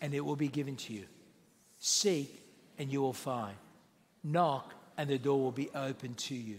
and 0.00 0.14
it 0.14 0.24
will 0.24 0.36
be 0.36 0.48
given 0.48 0.76
to 0.76 0.92
you. 0.92 1.06
Seek, 1.78 2.42
and 2.78 2.92
you 2.92 3.00
will 3.00 3.12
find. 3.12 3.56
Knock, 4.22 4.74
and 4.96 5.08
the 5.08 5.18
door 5.18 5.40
will 5.40 5.50
be 5.50 5.70
open 5.74 6.14
to 6.14 6.34
you. 6.34 6.58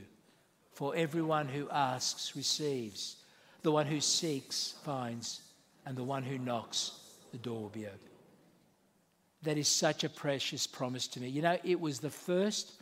For 0.82 0.96
everyone 0.96 1.48
who 1.48 1.70
asks 1.70 2.36
receives, 2.36 3.18
the 3.62 3.72
one 3.72 3.86
who 3.86 4.02
seeks 4.02 4.74
finds, 4.84 5.42
and 5.86 5.96
the 5.96 6.04
one 6.04 6.24
who 6.24 6.40
knocks, 6.40 6.94
the 7.32 7.38
door 7.38 7.62
will 7.62 7.70
be 7.70 7.86
open. 7.86 8.00
That 9.44 9.60
is 9.60 9.68
such 9.68 10.04
a 10.04 10.10
precious 10.10 10.66
promise 10.66 11.08
to 11.10 11.20
me. 11.20 11.28
You 11.28 11.44
know, 11.44 11.60
it 11.64 11.80
was 11.80 12.00
the 12.00 12.10
first 12.10 12.82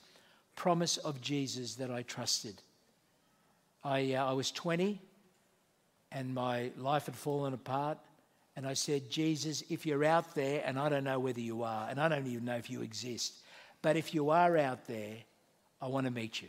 promise 0.56 0.96
of 0.96 1.20
Jesus 1.20 1.76
that 1.76 1.92
I 1.92 2.04
trusted. 2.04 2.62
I, 3.84 4.14
uh, 4.14 4.30
I 4.30 4.32
was 4.32 4.50
20 4.52 5.02
and 6.14 6.34
my 6.34 6.72
life 6.78 7.08
had 7.08 7.18
fallen 7.18 7.54
apart. 7.54 7.98
And 8.56 8.66
I 8.66 8.76
said, 8.76 9.10
Jesus, 9.10 9.62
if 9.70 9.86
you're 9.86 10.06
out 10.06 10.36
there, 10.36 10.64
and 10.66 10.80
I 10.80 10.88
don't 10.88 11.04
know 11.04 11.20
whether 11.20 11.42
you 11.42 11.64
are, 11.64 11.90
and 11.90 12.00
I 12.00 12.08
don't 12.08 12.26
even 12.28 12.46
know 12.46 12.56
if 12.56 12.70
you 12.70 12.82
exist, 12.82 13.40
but 13.82 13.98
if 13.98 14.14
you 14.14 14.30
are 14.30 14.56
out 14.56 14.88
there, 14.88 15.18
I 15.82 15.88
want 15.88 16.06
to 16.06 16.12
meet 16.12 16.42
you. 16.42 16.48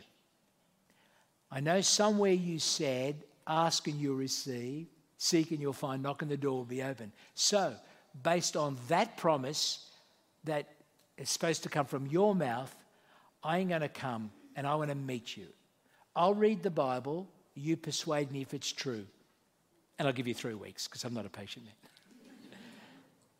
I 1.51 1.59
know 1.59 1.81
somewhere 1.81 2.31
you 2.31 2.59
said, 2.59 3.23
ask 3.45 3.87
and 3.87 3.99
you'll 3.99 4.15
receive, 4.15 4.87
seek 5.17 5.51
and 5.51 5.59
you'll 5.59 5.73
find, 5.73 6.01
knock 6.01 6.21
and 6.21 6.31
the 6.31 6.37
door 6.37 6.57
will 6.57 6.65
be 6.65 6.81
open. 6.81 7.11
So, 7.35 7.75
based 8.23 8.55
on 8.55 8.77
that 8.87 9.17
promise 9.17 9.89
that 10.45 10.67
is 11.17 11.29
supposed 11.29 11.63
to 11.63 11.69
come 11.69 11.85
from 11.85 12.07
your 12.07 12.33
mouth, 12.33 12.73
I'm 13.43 13.67
going 13.67 13.81
to 13.81 13.89
come 13.89 14.31
and 14.55 14.65
I 14.65 14.75
want 14.75 14.89
to 14.89 14.95
meet 14.95 15.35
you. 15.35 15.47
I'll 16.15 16.33
read 16.33 16.63
the 16.63 16.71
Bible, 16.71 17.27
you 17.53 17.75
persuade 17.75 18.31
me 18.31 18.41
if 18.41 18.53
it's 18.53 18.71
true, 18.71 19.05
and 19.99 20.07
I'll 20.07 20.13
give 20.13 20.27
you 20.27 20.33
three 20.33 20.53
weeks 20.53 20.87
because 20.87 21.03
I'm 21.03 21.13
not 21.13 21.25
a 21.25 21.29
patient 21.29 21.65
man. 21.65 21.75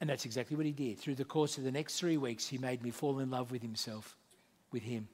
and 0.01 0.09
that's 0.09 0.25
exactly 0.25 0.57
what 0.57 0.65
he 0.65 0.71
did. 0.71 0.99
Through 0.99 1.15
the 1.15 1.25
course 1.25 1.57
of 1.57 1.63
the 1.63 1.71
next 1.71 1.97
three 1.97 2.17
weeks, 2.17 2.47
he 2.47 2.57
made 2.57 2.83
me 2.83 2.91
fall 2.91 3.19
in 3.19 3.29
love 3.29 3.51
with 3.51 3.61
himself, 3.61 4.17
with 4.71 4.83
him. 4.83 5.07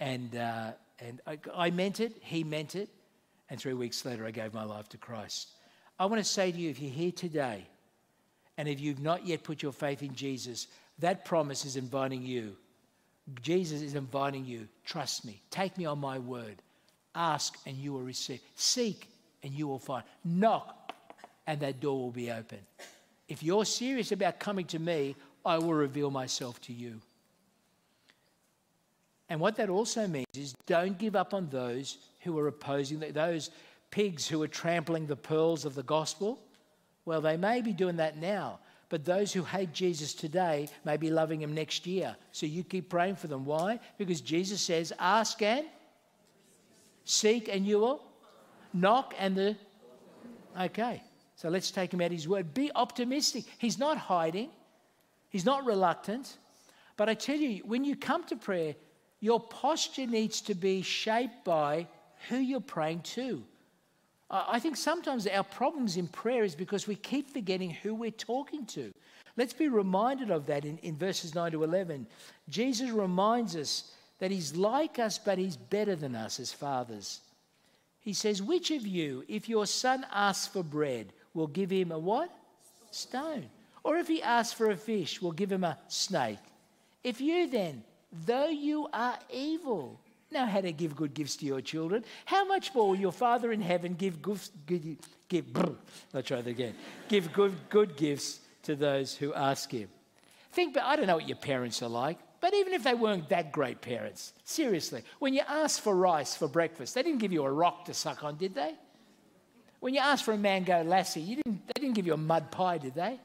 And, 0.00 0.36
uh, 0.36 0.72
and 1.00 1.20
I, 1.26 1.38
I 1.54 1.70
meant 1.70 2.00
it, 2.00 2.16
he 2.20 2.44
meant 2.44 2.74
it, 2.74 2.88
and 3.50 3.58
three 3.58 3.74
weeks 3.74 4.04
later, 4.04 4.26
I 4.26 4.30
gave 4.30 4.52
my 4.52 4.64
life 4.64 4.88
to 4.90 4.98
Christ. 4.98 5.48
I 5.98 6.06
want 6.06 6.22
to 6.22 6.28
say 6.28 6.52
to 6.52 6.58
you 6.58 6.70
if 6.70 6.80
you're 6.80 6.92
here 6.92 7.12
today 7.12 7.66
and 8.56 8.68
if 8.68 8.80
you've 8.80 9.00
not 9.00 9.26
yet 9.26 9.42
put 9.42 9.62
your 9.62 9.72
faith 9.72 10.02
in 10.02 10.14
Jesus, 10.14 10.68
that 10.98 11.24
promise 11.24 11.64
is 11.64 11.76
inviting 11.76 12.22
you. 12.22 12.56
Jesus 13.42 13.82
is 13.82 13.94
inviting 13.94 14.44
you. 14.44 14.68
Trust 14.84 15.24
me. 15.24 15.40
Take 15.50 15.76
me 15.76 15.86
on 15.86 15.98
my 15.98 16.18
word. 16.18 16.56
Ask 17.14 17.58
and 17.66 17.76
you 17.76 17.92
will 17.92 18.02
receive. 18.02 18.40
Seek 18.54 19.08
and 19.42 19.52
you 19.52 19.66
will 19.66 19.78
find. 19.78 20.04
Knock 20.24 20.92
and 21.46 21.60
that 21.60 21.80
door 21.80 21.98
will 21.98 22.10
be 22.10 22.30
open. 22.30 22.58
If 23.28 23.42
you're 23.42 23.64
serious 23.64 24.12
about 24.12 24.38
coming 24.38 24.66
to 24.66 24.78
me, 24.78 25.16
I 25.44 25.58
will 25.58 25.74
reveal 25.74 26.10
myself 26.10 26.60
to 26.62 26.72
you. 26.72 27.00
And 29.28 29.40
what 29.40 29.56
that 29.56 29.68
also 29.68 30.06
means 30.06 30.26
is 30.36 30.54
don't 30.66 30.98
give 30.98 31.14
up 31.14 31.34
on 31.34 31.48
those 31.50 31.98
who 32.20 32.38
are 32.38 32.48
opposing, 32.48 33.00
those 33.00 33.50
pigs 33.90 34.26
who 34.26 34.42
are 34.42 34.48
trampling 34.48 35.06
the 35.06 35.16
pearls 35.16 35.64
of 35.64 35.74
the 35.74 35.82
gospel. 35.82 36.40
Well, 37.04 37.20
they 37.20 37.36
may 37.36 37.60
be 37.60 37.72
doing 37.72 37.96
that 37.96 38.16
now, 38.16 38.58
but 38.88 39.04
those 39.04 39.32
who 39.32 39.42
hate 39.42 39.72
Jesus 39.72 40.14
today 40.14 40.68
may 40.84 40.96
be 40.96 41.10
loving 41.10 41.42
him 41.42 41.54
next 41.54 41.86
year. 41.86 42.16
So 42.32 42.46
you 42.46 42.64
keep 42.64 42.88
praying 42.88 43.16
for 43.16 43.26
them. 43.26 43.44
Why? 43.44 43.80
Because 43.98 44.20
Jesus 44.20 44.60
says, 44.60 44.92
ask 44.98 45.40
and 45.42 45.66
seek 47.04 47.48
and 47.48 47.66
you 47.66 47.78
will 47.78 48.04
knock 48.72 49.14
and 49.18 49.36
the. 49.36 49.56
Okay. 50.58 51.02
So 51.36 51.48
let's 51.48 51.70
take 51.70 51.94
him 51.94 52.00
at 52.00 52.10
his 52.10 52.26
word. 52.26 52.52
Be 52.52 52.70
optimistic. 52.74 53.44
He's 53.58 53.78
not 53.78 53.96
hiding, 53.96 54.50
he's 55.28 55.44
not 55.44 55.64
reluctant. 55.64 56.36
But 56.96 57.08
I 57.08 57.14
tell 57.14 57.36
you, 57.36 57.62
when 57.64 57.84
you 57.84 57.94
come 57.94 58.24
to 58.24 58.34
prayer, 58.34 58.74
your 59.20 59.40
posture 59.40 60.06
needs 60.06 60.40
to 60.42 60.54
be 60.54 60.82
shaped 60.82 61.44
by 61.44 61.86
who 62.28 62.36
you're 62.36 62.60
praying 62.60 63.00
to. 63.00 63.42
I 64.30 64.58
think 64.58 64.76
sometimes 64.76 65.26
our 65.26 65.42
problems 65.42 65.96
in 65.96 66.06
prayer 66.06 66.44
is 66.44 66.54
because 66.54 66.86
we 66.86 66.96
keep 66.96 67.30
forgetting 67.30 67.70
who 67.70 67.94
we're 67.94 68.10
talking 68.10 68.66
to. 68.66 68.92
Let's 69.36 69.54
be 69.54 69.68
reminded 69.68 70.30
of 70.30 70.46
that 70.46 70.64
in, 70.64 70.78
in 70.78 70.96
verses 70.96 71.34
9 71.34 71.52
to 71.52 71.64
11. 71.64 72.06
Jesus 72.48 72.90
reminds 72.90 73.56
us 73.56 73.92
that 74.18 74.30
he's 74.30 74.54
like 74.54 74.98
us, 74.98 75.16
but 75.16 75.38
he's 75.38 75.56
better 75.56 75.96
than 75.96 76.14
us 76.14 76.40
as 76.40 76.52
fathers. 76.52 77.20
He 78.00 78.12
says, 78.12 78.42
Which 78.42 78.70
of 78.70 78.86
you, 78.86 79.24
if 79.28 79.48
your 79.48 79.66
son 79.66 80.04
asks 80.12 80.46
for 80.46 80.62
bread, 80.62 81.12
will 81.34 81.46
give 81.46 81.70
him 81.70 81.92
a 81.92 81.98
what? 81.98 82.30
Stone. 82.90 83.48
Or 83.84 83.96
if 83.96 84.08
he 84.08 84.22
asks 84.22 84.52
for 84.52 84.70
a 84.70 84.76
fish, 84.76 85.22
will 85.22 85.32
give 85.32 85.52
him 85.52 85.64
a 85.64 85.78
snake? 85.88 86.38
If 87.02 87.20
you 87.20 87.48
then, 87.48 87.84
though 88.26 88.48
you 88.48 88.88
are 88.92 89.18
evil, 89.30 89.98
know 90.30 90.46
how 90.46 90.60
to 90.60 90.72
give 90.72 90.96
good 90.96 91.14
gifts 91.14 91.36
to 91.36 91.46
your 91.46 91.60
children, 91.60 92.04
how 92.24 92.44
much 92.44 92.74
more 92.74 92.88
will 92.88 92.96
your 92.96 93.12
Father 93.12 93.52
in 93.52 93.60
heaven 93.60 93.94
give 93.94 94.22
gifts, 94.22 94.50
give, 94.66 95.46
I'll 96.14 96.22
try 96.22 96.40
that 96.42 96.46
again, 96.46 96.74
give 97.08 97.32
good, 97.32 97.54
good 97.68 97.96
gifts 97.96 98.40
to 98.64 98.76
those 98.76 99.14
who 99.14 99.32
ask 99.34 99.70
Him? 99.70 99.88
Think, 100.52 100.74
but 100.74 100.84
I 100.84 100.96
don't 100.96 101.06
know 101.06 101.16
what 101.16 101.28
your 101.28 101.36
parents 101.36 101.82
are 101.82 101.88
like, 101.88 102.18
but 102.40 102.54
even 102.54 102.72
if 102.72 102.84
they 102.84 102.94
weren't 102.94 103.28
that 103.30 103.52
great 103.52 103.80
parents, 103.80 104.32
seriously, 104.44 105.02
when 105.18 105.34
you 105.34 105.42
asked 105.48 105.80
for 105.80 105.94
rice 105.94 106.34
for 106.34 106.48
breakfast, 106.48 106.94
they 106.94 107.02
didn't 107.02 107.18
give 107.18 107.32
you 107.32 107.44
a 107.44 107.50
rock 107.50 107.86
to 107.86 107.94
suck 107.94 108.22
on, 108.24 108.36
did 108.36 108.54
they? 108.54 108.74
When 109.80 109.94
you 109.94 110.00
asked 110.00 110.24
for 110.24 110.32
a 110.32 110.38
mango 110.38 110.82
lassi, 110.84 111.24
you 111.24 111.36
didn't, 111.36 111.66
they 111.66 111.80
didn't 111.80 111.94
give 111.94 112.06
you 112.06 112.14
a 112.14 112.18
mud 112.18 112.50
pie, 112.50 112.78
did 112.78 112.94
they? 112.94 113.20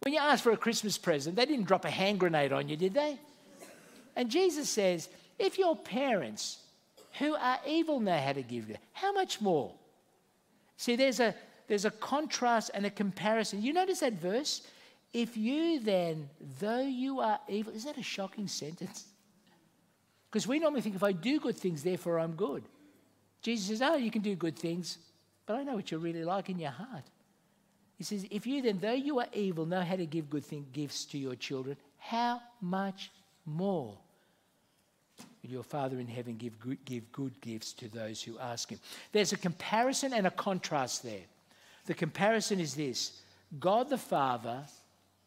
When 0.00 0.12
you 0.12 0.20
asked 0.20 0.44
for 0.44 0.52
a 0.52 0.56
Christmas 0.56 0.98
present, 0.98 1.36
they 1.36 1.46
didn't 1.46 1.64
drop 1.66 1.84
a 1.84 1.90
hand 1.90 2.20
grenade 2.20 2.52
on 2.52 2.68
you, 2.68 2.76
did 2.76 2.94
they? 2.94 3.18
And 4.16 4.30
Jesus 4.30 4.68
says, 4.68 5.08
if 5.38 5.58
your 5.58 5.76
parents 5.76 6.58
who 7.18 7.34
are 7.34 7.58
evil 7.66 8.00
know 8.00 8.18
how 8.18 8.32
to 8.32 8.42
give 8.42 8.68
you, 8.68 8.76
how 8.92 9.12
much 9.12 9.40
more? 9.40 9.72
See, 10.78 10.96
there's 10.96 11.20
a, 11.20 11.34
there's 11.68 11.84
a 11.84 11.90
contrast 11.90 12.70
and 12.74 12.86
a 12.86 12.90
comparison. 12.90 13.62
You 13.62 13.72
notice 13.72 14.00
that 14.00 14.14
verse? 14.14 14.62
If 15.12 15.36
you 15.36 15.80
then, 15.80 16.28
though 16.58 16.80
you 16.80 17.20
are 17.20 17.38
evil, 17.48 17.72
is 17.72 17.84
that 17.84 17.98
a 17.98 18.02
shocking 18.02 18.48
sentence? 18.48 19.06
Because 20.28 20.48
we 20.48 20.58
normally 20.58 20.82
think 20.82 20.96
if 20.96 21.04
I 21.04 21.12
do 21.12 21.40
good 21.40 21.56
things, 21.56 21.82
therefore 21.82 22.18
I'm 22.18 22.32
good. 22.32 22.64
Jesus 23.40 23.68
says, 23.68 23.80
Oh, 23.80 23.96
you 23.96 24.10
can 24.10 24.20
do 24.20 24.34
good 24.34 24.58
things, 24.58 24.98
but 25.46 25.54
I 25.54 25.62
know 25.62 25.76
what 25.76 25.90
you're 25.90 26.00
really 26.00 26.24
like 26.24 26.50
in 26.50 26.58
your 26.58 26.72
heart. 26.72 27.04
He 27.96 28.04
says, 28.04 28.26
If 28.30 28.46
you 28.46 28.60
then, 28.60 28.78
though 28.78 28.92
you 28.92 29.18
are 29.20 29.28
evil, 29.32 29.64
know 29.64 29.80
how 29.80 29.96
to 29.96 30.04
give 30.04 30.28
good 30.28 30.44
thing, 30.44 30.66
gifts 30.72 31.06
to 31.06 31.16
your 31.16 31.36
children, 31.36 31.78
how 31.96 32.42
much 32.60 33.12
more 33.46 33.96
your 35.50 35.62
Father 35.62 35.98
in 35.98 36.06
heaven 36.06 36.36
give 36.36 36.58
good, 36.58 36.84
give 36.84 37.10
good 37.12 37.40
gifts 37.40 37.72
to 37.74 37.88
those 37.88 38.22
who 38.22 38.38
ask 38.38 38.70
Him? 38.70 38.80
There's 39.12 39.32
a 39.32 39.36
comparison 39.36 40.12
and 40.12 40.26
a 40.26 40.30
contrast 40.30 41.02
there. 41.02 41.24
The 41.86 41.94
comparison 41.94 42.60
is 42.60 42.74
this 42.74 43.22
God 43.58 43.88
the 43.88 43.98
Father 43.98 44.64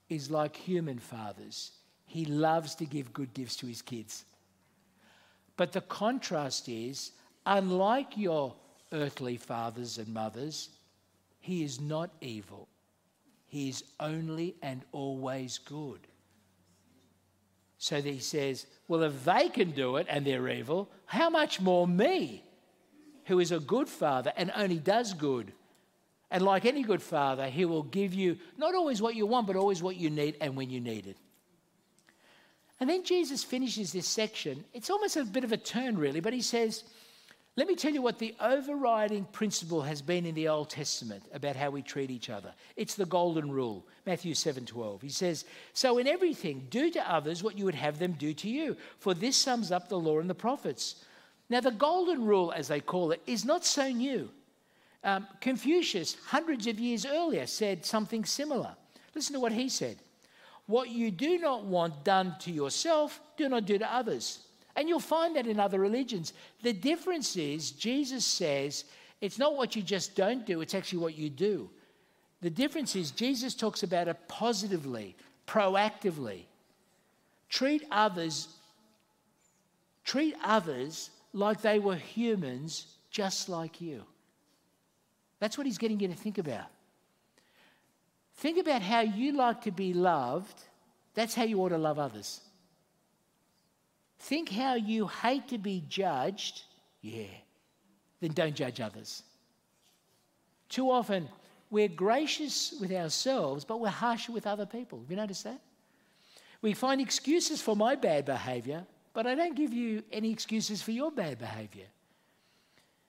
is 0.10 0.32
like 0.32 0.56
human 0.56 1.00
fathers, 1.00 1.72
He 2.06 2.26
loves 2.26 2.76
to 2.76 2.86
give 2.86 3.14
good 3.14 3.34
gifts 3.34 3.56
to 3.58 3.68
His 3.68 3.82
kids. 3.82 4.26
But 5.58 5.72
the 5.72 5.82
contrast 5.82 6.70
is, 6.70 7.12
unlike 7.46 8.18
your 8.18 8.56
earthly 8.92 9.38
fathers 9.38 9.98
and 9.98 10.08
mothers, 10.14 10.70
He 11.40 11.64
is 11.64 11.80
not 11.80 12.10
evil. 12.22 12.68
He 13.48 13.70
is 13.70 13.84
only 14.00 14.56
and 14.62 14.84
always 14.92 15.58
good. 15.58 16.00
So 17.80 18.02
he 18.02 18.20
says, 18.20 18.68
Well, 18.88 19.04
if 19.04 19.24
they 19.24 19.50
can 19.50 19.72
do 19.72 19.96
it 19.96 20.06
and 20.10 20.28
they're 20.28 20.50
evil, 20.50 20.90
how 21.06 21.30
much 21.30 21.60
more 21.60 21.88
me, 21.88 22.44
who 23.26 23.40
is 23.40 23.52
a 23.52 23.60
good 23.60 23.88
father 23.88 24.34
and 24.36 24.52
only 24.56 24.78
does 24.78 25.14
good? 25.14 25.54
And 26.30 26.44
like 26.44 26.66
any 26.66 26.84
good 26.84 27.02
father, 27.02 27.48
he 27.48 27.66
will 27.66 27.84
give 27.84 28.14
you 28.14 28.38
not 28.58 28.76
always 28.76 29.02
what 29.02 29.16
you 29.16 29.26
want, 29.26 29.48
but 29.48 29.56
always 29.56 29.82
what 29.82 29.96
you 29.96 30.10
need 30.10 30.36
and 30.42 30.56
when 30.56 30.70
you 30.70 30.82
need 30.82 31.08
it. 31.08 31.18
And 32.82 32.90
then 32.90 33.04
Jesus 33.04 33.44
finishes 33.44 33.92
this 33.94 34.08
section. 34.08 34.64
It's 34.74 34.90
almost 34.90 35.18
a 35.18 35.24
bit 35.24 35.44
of 35.44 35.52
a 35.52 35.58
turn, 35.58 35.98
really, 35.98 36.20
but 36.20 36.34
he 36.34 36.42
says, 36.42 36.84
let 37.56 37.68
me 37.68 37.76
tell 37.76 37.92
you 37.92 38.02
what 38.02 38.20
the 38.20 38.36
overriding 38.40 39.26
principle 39.26 39.82
has 39.82 40.02
been 40.02 40.26
in 40.26 40.36
the 40.36 40.48
Old 40.48 40.70
Testament 40.70 41.24
about 41.34 41.56
how 41.56 41.70
we 41.70 41.82
treat 41.82 42.10
each 42.10 42.30
other. 42.30 42.54
It's 42.78 42.96
the 42.96 43.06
golden 43.06 43.52
rule, 43.52 43.86
Matthew 44.06 44.34
7:12. 44.34 45.02
He 45.02 45.10
says, 45.10 45.46
"So 45.74 45.98
in 45.98 46.08
everything, 46.08 46.68
do 46.70 46.90
to 46.92 47.12
others 47.12 47.44
what 47.44 47.58
you 47.58 47.66
would 47.66 47.76
have 47.76 48.00
them 48.00 48.14
do 48.14 48.34
to 48.34 48.50
you, 48.50 48.78
for 48.98 49.14
this 49.14 49.36
sums 49.36 49.72
up 49.72 49.90
the 49.90 50.00
law 50.00 50.20
and 50.20 50.30
the 50.30 50.36
prophets." 50.36 51.04
Now, 51.50 51.60
the 51.60 51.72
golden 51.72 52.26
rule, 52.26 52.52
as 52.52 52.68
they 52.68 52.80
call 52.80 53.12
it, 53.12 53.22
is 53.26 53.44
not 53.44 53.66
so 53.66 53.90
new. 53.90 54.32
Um, 55.04 55.28
Confucius, 55.42 56.16
hundreds 56.28 56.68
of 56.68 56.80
years 56.80 57.06
earlier, 57.06 57.48
said 57.48 57.86
something 57.86 58.24
similar. 58.26 58.76
Listen 59.16 59.34
to 59.34 59.40
what 59.40 59.54
he 59.54 59.70
said 59.70 59.98
What 60.66 60.90
you 60.90 61.10
do 61.10 61.40
not 61.40 61.66
want 61.66 62.04
done 62.04 62.36
to 62.40 62.52
yourself, 62.52 63.20
do 63.38 63.50
not 63.50 63.66
do 63.66 63.80
to 63.80 63.94
others. 63.94 64.46
And 64.76 64.88
you'll 64.88 65.00
find 65.00 65.36
that 65.36 65.48
in 65.48 65.60
other 65.60 65.80
religions. 65.80 66.34
The 66.62 66.74
difference 66.74 67.36
is, 67.36 67.72
Jesus 67.72 68.26
says, 68.26 68.86
it's 69.22 69.38
not 69.38 69.58
what 69.58 69.76
you 69.76 69.82
just 69.82 70.16
don't 70.16 70.46
do, 70.46 70.62
it's 70.62 70.74
actually 70.74 71.00
what 71.00 71.18
you 71.18 71.30
do. 71.30 71.70
The 72.42 72.50
difference 72.50 72.96
is, 72.96 73.12
Jesus 73.12 73.54
talks 73.54 73.84
about 73.84 74.08
it 74.08 74.18
positively, 74.28 75.16
proactively. 75.46 76.44
Treat 77.50 77.84
others, 77.92 78.48
treat 80.06 80.36
others 80.44 81.10
like 81.34 81.62
they 81.62 81.80
were 81.80 81.96
humans 81.96 82.86
just 83.12 83.50
like 83.50 83.82
you. 83.82 84.04
That's 85.40 85.58
what 85.58 85.66
he's 85.66 85.78
getting 85.78 86.00
you 86.00 86.08
to 86.08 86.14
think 86.14 86.38
about. 86.38 86.68
Think 88.36 88.58
about 88.58 88.82
how 88.82 89.02
you 89.02 89.34
like 89.34 89.64
to 89.64 89.72
be 89.72 89.94
loved. 89.94 90.62
That's 91.14 91.36
how 91.36 91.44
you 91.44 91.60
ought 91.62 91.70
to 91.70 91.78
love 91.78 92.00
others. 92.00 92.40
Think 94.20 94.50
how 94.50 94.76
you 94.76 95.08
hate 95.08 95.48
to 95.50 95.58
be 95.58 95.84
judged. 95.88 96.64
Yeah. 97.02 97.24
Then 98.20 98.32
don't 98.32 98.56
judge 98.56 98.82
others. 98.82 99.24
Too 100.68 100.92
often, 100.92 101.28
we're 101.72 101.88
gracious 101.88 102.76
with 102.80 102.92
ourselves, 102.92 103.64
but 103.64 103.80
we're 103.80 103.90
harsher 103.90 104.32
with 104.32 104.46
other 104.46 104.66
people. 104.66 105.00
Have 105.00 105.10
you 105.10 105.18
noticed 105.18 105.46
that? 105.46 105.60
We 106.62 106.74
find 106.74 107.00
excuses 107.00 107.62
for 107.62 107.76
my 107.76 107.96
bad 107.96 108.26
behavior, 108.26 108.86
but 109.14 109.26
I 109.26 109.36
don't 109.36 109.56
give 109.56 109.74
you 109.74 110.04
any 110.12 110.32
excuses 110.32 110.82
for 110.82 110.92
your 110.92 111.12
bad 111.12 111.40
behavior. 111.40 111.86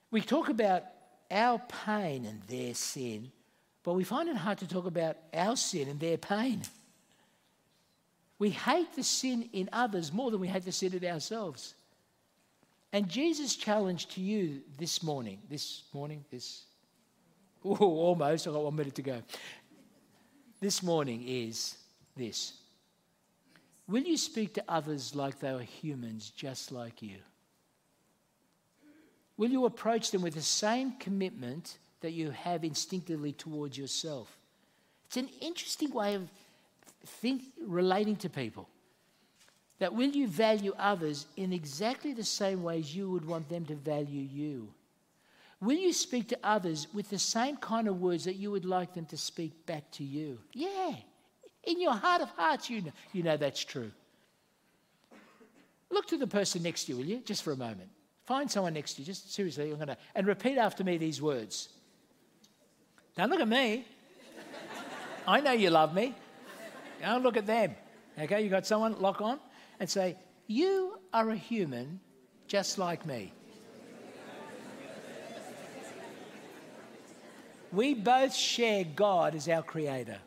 We 0.09 0.21
talk 0.21 0.49
about 0.49 0.83
our 1.29 1.59
pain 1.85 2.25
and 2.25 2.41
their 2.43 2.73
sin, 2.73 3.31
but 3.83 3.93
we 3.93 4.03
find 4.03 4.29
it 4.29 4.37
hard 4.37 4.59
to 4.59 4.67
talk 4.67 4.85
about 4.85 5.17
our 5.33 5.55
sin 5.55 5.89
and 5.89 5.99
their 5.99 6.17
pain. 6.17 6.61
We 8.41 8.49
hate 8.49 8.95
the 8.95 9.03
sin 9.03 9.49
in 9.53 9.69
others 9.71 10.11
more 10.11 10.31
than 10.31 10.39
we 10.39 10.47
hate 10.47 10.65
the 10.65 10.71
sin 10.71 10.95
in 10.95 11.05
ourselves. 11.05 11.75
And 12.91 13.07
Jesus' 13.07 13.55
challenge 13.55 14.07
to 14.15 14.19
you 14.19 14.61
this 14.79 15.03
morning, 15.03 15.37
this 15.47 15.83
morning, 15.93 16.25
this, 16.31 16.63
ooh, 17.63 17.75
almost, 17.75 18.47
I've 18.47 18.53
got 18.53 18.63
one 18.63 18.75
minute 18.75 18.95
to 18.95 19.03
go. 19.03 19.21
This 20.59 20.81
morning 20.81 21.23
is 21.27 21.77
this 22.17 22.53
Will 23.87 24.01
you 24.01 24.17
speak 24.17 24.55
to 24.55 24.63
others 24.67 25.13
like 25.13 25.39
they 25.39 25.49
are 25.49 25.59
humans 25.59 26.31
just 26.35 26.71
like 26.71 27.03
you? 27.03 27.17
Will 29.37 29.51
you 29.51 29.65
approach 29.65 30.09
them 30.09 30.23
with 30.23 30.33
the 30.33 30.41
same 30.41 30.93
commitment 30.93 31.77
that 31.99 32.13
you 32.13 32.31
have 32.31 32.63
instinctively 32.63 33.33
towards 33.33 33.77
yourself? 33.77 34.35
It's 35.05 35.17
an 35.17 35.29
interesting 35.41 35.91
way 35.91 36.15
of 36.15 36.27
think, 37.05 37.43
relating 37.65 38.15
to 38.17 38.29
people. 38.29 38.67
That 39.79 39.93
will 39.93 40.11
you 40.11 40.27
value 40.27 40.73
others 40.77 41.25
in 41.37 41.51
exactly 41.51 42.13
the 42.13 42.23
same 42.23 42.61
ways 42.61 42.95
you 42.95 43.09
would 43.09 43.25
want 43.25 43.49
them 43.49 43.65
to 43.65 43.75
value 43.75 44.21
you? 44.21 44.73
Will 45.59 45.77
you 45.77 45.93
speak 45.93 46.27
to 46.29 46.39
others 46.43 46.87
with 46.93 47.09
the 47.09 47.19
same 47.19 47.55
kind 47.57 47.87
of 47.87 48.01
words 48.01 48.25
that 48.25 48.35
you 48.35 48.51
would 48.51 48.65
like 48.65 48.93
them 48.93 49.05
to 49.05 49.17
speak 49.17 49.65
back 49.65 49.89
to 49.91 50.03
you? 50.03 50.39
Yeah. 50.53 50.95
In 51.63 51.79
your 51.79 51.93
heart 51.93 52.21
of 52.21 52.29
hearts, 52.29 52.69
you 52.69 52.81
know, 52.81 52.91
you 53.13 53.21
know 53.21 53.37
that's 53.37 53.63
true. 53.63 53.91
Look 55.91 56.07
to 56.07 56.17
the 56.17 56.27
person 56.27 56.63
next 56.63 56.85
to 56.85 56.93
you, 56.93 56.97
will 56.97 57.05
you? 57.05 57.19
Just 57.19 57.43
for 57.43 57.51
a 57.51 57.57
moment. 57.57 57.89
Find 58.25 58.49
someone 58.49 58.73
next 58.73 58.93
to 58.93 59.01
you, 59.01 59.05
just 59.05 59.33
seriously, 59.33 59.71
I'm 59.71 59.77
gonna 59.77 59.97
and 60.15 60.25
repeat 60.25 60.57
after 60.57 60.83
me 60.83 60.97
these 60.97 61.21
words. 61.21 61.69
Don't 63.15 63.29
look 63.29 63.41
at 63.41 63.47
me. 63.47 63.85
I 65.27 65.41
know 65.41 65.51
you 65.51 65.69
love 65.69 65.93
me. 65.93 66.15
Don't 67.01 67.23
look 67.23 67.37
at 67.37 67.45
them. 67.45 67.75
Okay, 68.19 68.41
you 68.41 68.49
got 68.49 68.65
someone, 68.65 68.99
lock 69.01 69.21
on, 69.21 69.39
and 69.79 69.89
say, 69.89 70.17
You 70.47 70.99
are 71.13 71.29
a 71.29 71.35
human 71.35 71.99
just 72.47 72.77
like 72.77 73.05
me. 73.05 73.33
We 77.71 77.93
both 77.93 78.35
share 78.35 78.83
God 78.83 79.33
as 79.33 79.47
our 79.47 79.63
creator. 79.63 80.17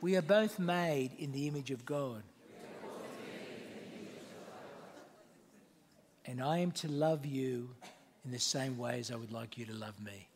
We 0.00 0.16
are 0.16 0.22
both 0.22 0.58
made 0.58 1.12
in 1.18 1.30
the 1.30 1.46
image 1.46 1.70
of 1.70 1.86
God. 1.86 2.24
And 6.26 6.42
I 6.42 6.58
am 6.58 6.72
to 6.72 6.88
love 6.88 7.24
you 7.24 7.70
in 8.24 8.32
the 8.32 8.40
same 8.40 8.76
way 8.76 8.98
as 8.98 9.12
I 9.12 9.16
would 9.16 9.30
like 9.30 9.56
you 9.56 9.66
to 9.66 9.74
love 9.74 10.00
me. 10.00 10.28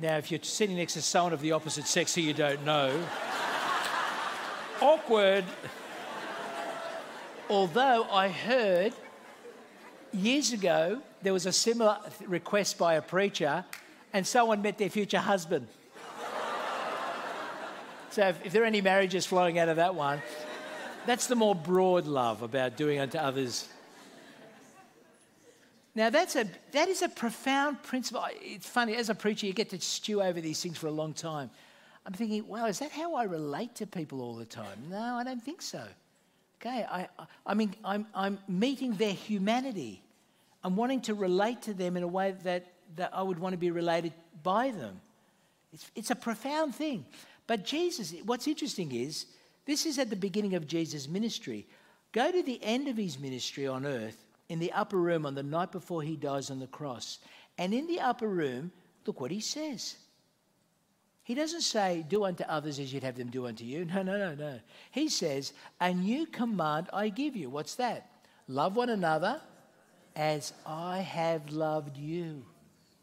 Now, 0.00 0.16
if 0.16 0.30
you're 0.30 0.40
sitting 0.42 0.76
next 0.76 0.92
to 0.92 1.02
someone 1.02 1.32
of 1.32 1.40
the 1.40 1.50
opposite 1.50 1.88
sex 1.88 2.14
who 2.14 2.20
you 2.20 2.32
don't 2.32 2.64
know, 2.64 3.04
awkward. 4.80 5.44
Although 7.50 8.04
I 8.04 8.28
heard 8.28 8.92
years 10.12 10.52
ago 10.52 11.00
there 11.22 11.32
was 11.32 11.46
a 11.46 11.52
similar 11.52 11.98
request 12.26 12.78
by 12.78 12.94
a 12.94 13.02
preacher, 13.02 13.64
and 14.12 14.24
someone 14.24 14.62
met 14.62 14.78
their 14.78 14.88
future 14.88 15.18
husband. 15.18 15.66
So 18.10 18.28
if, 18.28 18.46
if 18.46 18.52
there 18.52 18.62
are 18.62 18.66
any 18.66 18.80
marriages 18.80 19.26
flowing 19.26 19.58
out 19.58 19.68
of 19.68 19.76
that 19.76 19.96
one, 19.96 20.22
that's 21.06 21.26
the 21.26 21.34
more 21.34 21.56
broad 21.56 22.06
love 22.06 22.42
about 22.42 22.76
doing 22.76 23.00
unto 23.00 23.18
others. 23.18 23.68
Now 25.98 26.10
that's 26.10 26.36
a 26.36 26.46
that 26.70 26.86
is 26.86 27.02
a 27.02 27.08
profound 27.08 27.82
principle. 27.82 28.24
It's 28.40 28.68
funny 28.68 28.94
as 28.94 29.10
a 29.10 29.16
preacher, 29.16 29.46
you 29.46 29.52
get 29.52 29.70
to 29.70 29.80
stew 29.80 30.22
over 30.22 30.40
these 30.40 30.62
things 30.62 30.78
for 30.78 30.86
a 30.86 30.92
long 30.92 31.12
time. 31.12 31.50
I'm 32.06 32.12
thinking, 32.12 32.46
wow, 32.46 32.66
is 32.66 32.78
that 32.78 32.92
how 32.92 33.16
I 33.16 33.24
relate 33.24 33.74
to 33.74 33.86
people 33.86 34.22
all 34.22 34.36
the 34.36 34.44
time? 34.44 34.78
No, 34.88 35.16
I 35.16 35.24
don't 35.24 35.42
think 35.42 35.60
so. 35.60 35.82
Okay, 36.60 36.86
I, 36.88 37.08
I 37.44 37.54
mean, 37.54 37.74
I'm, 37.84 38.06
I'm 38.14 38.38
meeting 38.46 38.94
their 38.94 39.12
humanity. 39.12 40.00
I'm 40.62 40.76
wanting 40.76 41.00
to 41.02 41.14
relate 41.14 41.62
to 41.62 41.74
them 41.74 41.96
in 41.96 42.04
a 42.04 42.08
way 42.08 42.32
that, 42.44 42.66
that 42.94 43.10
I 43.12 43.22
would 43.22 43.40
want 43.40 43.54
to 43.54 43.58
be 43.58 43.72
related 43.72 44.12
by 44.44 44.70
them. 44.70 45.00
It's, 45.72 45.90
it's 45.96 46.10
a 46.12 46.16
profound 46.16 46.76
thing. 46.76 47.06
But 47.48 47.64
Jesus, 47.64 48.14
what's 48.24 48.46
interesting 48.46 48.92
is, 48.92 49.26
this 49.66 49.84
is 49.84 49.98
at 49.98 50.10
the 50.10 50.16
beginning 50.16 50.54
of 50.54 50.68
Jesus' 50.68 51.08
ministry. 51.08 51.66
Go 52.12 52.30
to 52.30 52.42
the 52.42 52.62
end 52.62 52.86
of 52.86 52.96
his 52.96 53.18
ministry 53.18 53.66
on 53.66 53.84
earth, 53.84 54.24
in 54.48 54.58
the 54.58 54.72
upper 54.72 54.96
room 54.96 55.26
on 55.26 55.34
the 55.34 55.42
night 55.42 55.72
before 55.72 56.02
he 56.02 56.16
dies 56.16 56.50
on 56.50 56.58
the 56.58 56.66
cross. 56.66 57.18
And 57.58 57.74
in 57.74 57.86
the 57.86 58.00
upper 58.00 58.28
room, 58.28 58.72
look 59.06 59.20
what 59.20 59.30
he 59.30 59.40
says. 59.40 59.96
He 61.22 61.34
doesn't 61.34 61.60
say, 61.60 62.06
Do 62.08 62.24
unto 62.24 62.44
others 62.44 62.78
as 62.78 62.92
you'd 62.92 63.02
have 63.02 63.16
them 63.16 63.28
do 63.28 63.46
unto 63.46 63.64
you. 63.64 63.84
No, 63.94 64.02
no, 64.02 64.16
no, 64.16 64.34
no. 64.34 64.60
He 64.90 65.08
says, 65.08 65.52
A 65.80 65.92
new 65.92 66.26
command 66.26 66.88
I 66.92 67.10
give 67.10 67.36
you. 67.36 67.50
What's 67.50 67.74
that? 67.74 68.10
Love 68.46 68.76
one 68.76 68.88
another 68.88 69.40
as 70.16 70.54
I 70.64 71.00
have 71.00 71.50
loved 71.50 71.98
you. 71.98 72.46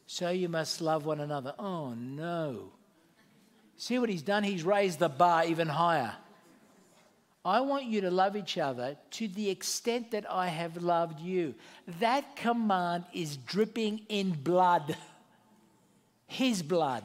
So 0.08 0.30
you 0.30 0.50
must 0.50 0.82
love 0.82 1.06
one 1.06 1.20
another. 1.20 1.54
Oh, 1.60 1.94
no. 1.94 2.72
See 3.78 4.00
what 4.00 4.10
he's 4.10 4.22
done? 4.24 4.44
He's 4.44 4.64
raised 4.64 5.00
the 5.00 5.10
bar 5.10 5.46
even 5.46 5.68
higher. 5.68 6.16
I 7.46 7.62
want 7.62 7.86
you 7.86 8.02
to 8.02 8.10
love 8.10 8.36
each 8.36 8.58
other 8.58 8.98
to 9.12 9.28
the 9.28 9.52
extent 9.52 10.10
that 10.12 10.30
I 10.30 10.48
have 10.48 10.78
loved 10.78 11.20
you. 11.20 11.54
That 12.00 12.36
command 12.36 13.06
is 13.14 13.38
dripping 13.38 14.02
in 14.10 14.32
blood. 14.32 14.98
His 16.26 16.64
blood. 16.64 17.04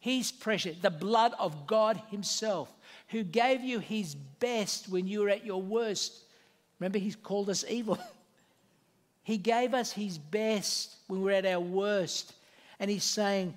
His 0.00 0.30
precious, 0.30 0.76
the 0.80 0.90
blood 0.90 1.32
of 1.38 1.66
God 1.66 2.00
Himself, 2.10 2.72
who 3.08 3.24
gave 3.24 3.62
you 3.62 3.78
His 3.78 4.14
best 4.14 4.88
when 4.88 5.08
you 5.08 5.20
were 5.20 5.30
at 5.30 5.46
your 5.46 5.62
worst. 5.62 6.24
Remember, 6.78 6.98
He's 6.98 7.16
called 7.16 7.48
us 7.48 7.64
evil. 7.68 7.98
he 9.22 9.38
gave 9.38 9.72
us 9.72 9.92
His 9.92 10.18
best 10.18 10.96
when 11.08 11.20
we 11.20 11.26
we're 11.26 11.32
at 11.32 11.46
our 11.46 11.58
worst. 11.58 12.34
And 12.78 12.90
He's 12.90 13.02
saying, 13.02 13.54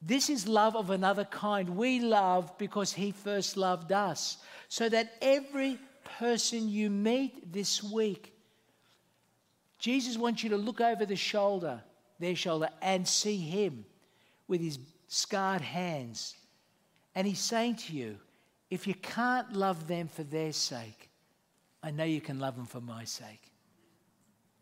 This 0.00 0.28
is 0.28 0.48
love 0.48 0.74
of 0.76 0.90
another 0.90 1.24
kind. 1.24 1.76
We 1.76 2.00
love 2.00 2.56
because 2.58 2.92
he 2.92 3.12
first 3.12 3.56
loved 3.56 3.92
us. 3.92 4.38
So 4.72 4.88
that 4.88 5.12
every 5.20 5.78
person 6.18 6.66
you 6.66 6.88
meet 6.88 7.52
this 7.52 7.82
week, 7.82 8.32
Jesus 9.78 10.16
wants 10.16 10.42
you 10.42 10.48
to 10.48 10.56
look 10.56 10.80
over 10.80 11.04
the 11.04 11.14
shoulder, 11.14 11.82
their 12.18 12.34
shoulder, 12.34 12.70
and 12.80 13.06
see 13.06 13.36
him 13.36 13.84
with 14.48 14.62
his 14.62 14.78
scarred 15.08 15.60
hands. 15.60 16.36
And 17.14 17.26
he's 17.26 17.38
saying 17.38 17.76
to 17.84 17.92
you, 17.92 18.16
if 18.70 18.86
you 18.86 18.94
can't 18.94 19.52
love 19.52 19.88
them 19.88 20.08
for 20.08 20.22
their 20.22 20.52
sake, 20.52 21.10
I 21.82 21.90
know 21.90 22.04
you 22.04 22.22
can 22.22 22.38
love 22.40 22.56
them 22.56 22.64
for 22.64 22.80
my 22.80 23.04
sake. 23.04 23.52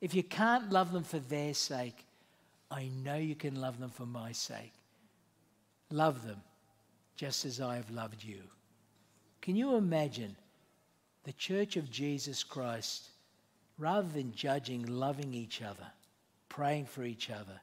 If 0.01 0.13
you 0.13 0.25
can't 0.25 0.73
love 0.73 0.91
them 0.91 1.05
for 1.05 1.21
their 1.21 1.55
sake, 1.55 2.05
I 2.69 2.91
know 3.05 3.15
you 3.15 3.37
can 3.37 3.61
love 3.61 3.79
them 3.79 3.91
for 3.91 4.07
my 4.07 4.33
sake. 4.33 4.73
Love 5.89 6.27
them 6.27 6.43
just 7.15 7.45
as 7.45 7.61
I 7.61 7.77
have 7.77 7.93
loved 7.93 8.25
you. 8.25 8.43
Can 9.51 9.57
you 9.57 9.75
imagine 9.75 10.37
the 11.25 11.33
church 11.33 11.77
of 11.77 11.91
Jesus 11.91 12.45
Christ, 12.45 13.09
rather 13.79 14.07
than 14.07 14.33
judging, 14.33 14.87
loving 14.87 15.35
each 15.35 15.61
other, 15.61 15.89
praying 16.49 16.87
for 16.87 17.03
each 17.03 17.31
other, 17.31 17.61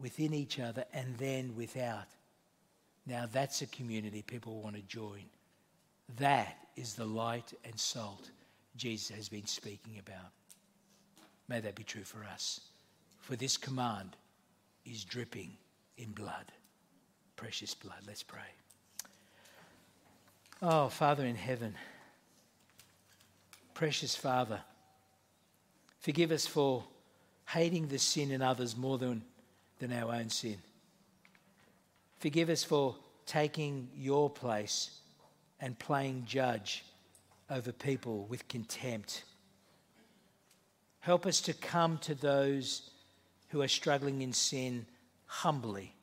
within 0.00 0.34
each 0.34 0.58
other, 0.58 0.84
and 0.92 1.16
then 1.16 1.54
without? 1.54 2.08
Now 3.06 3.28
that's 3.32 3.62
a 3.62 3.66
community 3.66 4.20
people 4.20 4.60
want 4.60 4.74
to 4.74 4.82
join. 4.82 5.22
That 6.18 6.56
is 6.74 6.94
the 6.94 7.06
light 7.06 7.52
and 7.64 7.78
salt 7.78 8.28
Jesus 8.76 9.14
has 9.14 9.28
been 9.28 9.46
speaking 9.46 10.00
about. 10.00 10.32
May 11.46 11.60
that 11.60 11.76
be 11.76 11.84
true 11.84 12.02
for 12.02 12.24
us. 12.24 12.62
For 13.20 13.36
this 13.36 13.56
command 13.56 14.16
is 14.84 15.04
dripping 15.04 15.52
in 15.98 16.10
blood, 16.10 16.50
precious 17.36 17.74
blood. 17.74 18.02
Let's 18.08 18.24
pray. 18.24 18.40
Oh, 20.62 20.88
Father 20.88 21.26
in 21.26 21.36
heaven, 21.36 21.74
precious 23.74 24.16
Father, 24.16 24.60
forgive 26.00 26.30
us 26.30 26.46
for 26.46 26.82
hating 27.46 27.88
the 27.88 27.98
sin 27.98 28.30
in 28.30 28.40
others 28.40 28.74
more 28.74 28.96
than, 28.96 29.22
than 29.80 29.92
our 29.92 30.14
own 30.14 30.30
sin. 30.30 30.56
Forgive 32.20 32.48
us 32.48 32.64
for 32.64 32.96
taking 33.26 33.90
your 33.94 34.30
place 34.30 34.98
and 35.60 35.78
playing 35.78 36.24
judge 36.26 36.86
over 37.50 37.70
people 37.70 38.24
with 38.24 38.48
contempt. 38.48 39.24
Help 41.00 41.26
us 41.26 41.42
to 41.42 41.52
come 41.52 41.98
to 41.98 42.14
those 42.14 42.90
who 43.50 43.60
are 43.60 43.68
struggling 43.68 44.22
in 44.22 44.32
sin 44.32 44.86
humbly, 45.26 45.94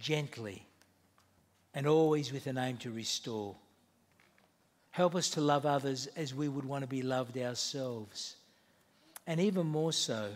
gently, 0.00 0.66
and 1.74 1.86
always 1.86 2.32
with 2.32 2.48
an 2.48 2.58
aim 2.58 2.76
to 2.78 2.90
restore. 2.90 3.54
Help 4.98 5.14
us 5.14 5.30
to 5.30 5.40
love 5.40 5.64
others 5.64 6.08
as 6.16 6.34
we 6.34 6.48
would 6.48 6.64
want 6.64 6.82
to 6.82 6.88
be 6.88 7.02
loved 7.02 7.38
ourselves. 7.38 8.34
And 9.28 9.38
even 9.38 9.64
more 9.64 9.92
so, 9.92 10.30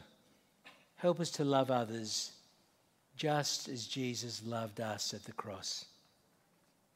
help 0.94 1.18
us 1.18 1.33
to 1.33 1.44
love 1.44 1.72
others 1.72 2.31
just 3.16 3.68
as 3.68 3.88
Jesus 3.88 4.40
loved 4.46 4.81
us 4.81 5.14
at 5.14 5.25
the 5.25 5.33
cross. 5.33 5.87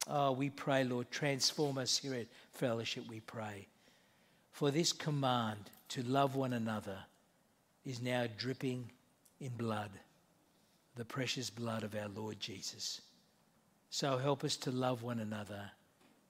Oh, 0.06 0.30
we 0.30 0.48
pray, 0.48 0.84
Lord, 0.84 1.10
transform 1.10 1.78
us 1.78 1.98
here 1.98 2.14
at 2.14 2.28
fellowship, 2.52 3.02
we 3.08 3.18
pray. 3.18 3.66
For 4.52 4.70
this 4.70 4.92
command 4.92 5.58
to 5.88 6.04
love 6.04 6.36
one 6.36 6.52
another 6.52 6.98
is 7.84 8.00
now 8.00 8.26
dripping 8.38 8.88
in 9.40 9.50
blood, 9.56 9.90
the 10.94 11.04
precious 11.04 11.50
blood 11.50 11.82
of 11.82 11.96
our 11.96 12.08
Lord 12.14 12.38
Jesus. 12.38 13.00
So 13.90 14.18
help 14.18 14.44
us 14.44 14.56
to 14.58 14.70
love 14.70 15.02
one 15.02 15.18
another 15.18 15.72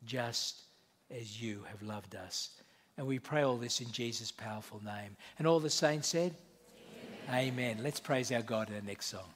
just 0.06 0.62
as 1.10 1.40
you 1.40 1.64
have 1.70 1.82
loved 1.82 2.14
us. 2.14 2.50
And 2.98 3.06
we 3.06 3.18
pray 3.18 3.42
all 3.42 3.56
this 3.56 3.80
in 3.80 3.90
Jesus' 3.92 4.32
powerful 4.32 4.82
name. 4.84 5.16
And 5.38 5.46
all 5.46 5.60
the 5.60 5.70
saints 5.70 6.08
said, 6.08 6.34
Amen. 7.28 7.48
Amen. 7.48 7.78
Let's 7.82 8.00
praise 8.00 8.32
our 8.32 8.42
God 8.42 8.68
in 8.68 8.74
the 8.74 8.82
next 8.82 9.06
song. 9.06 9.28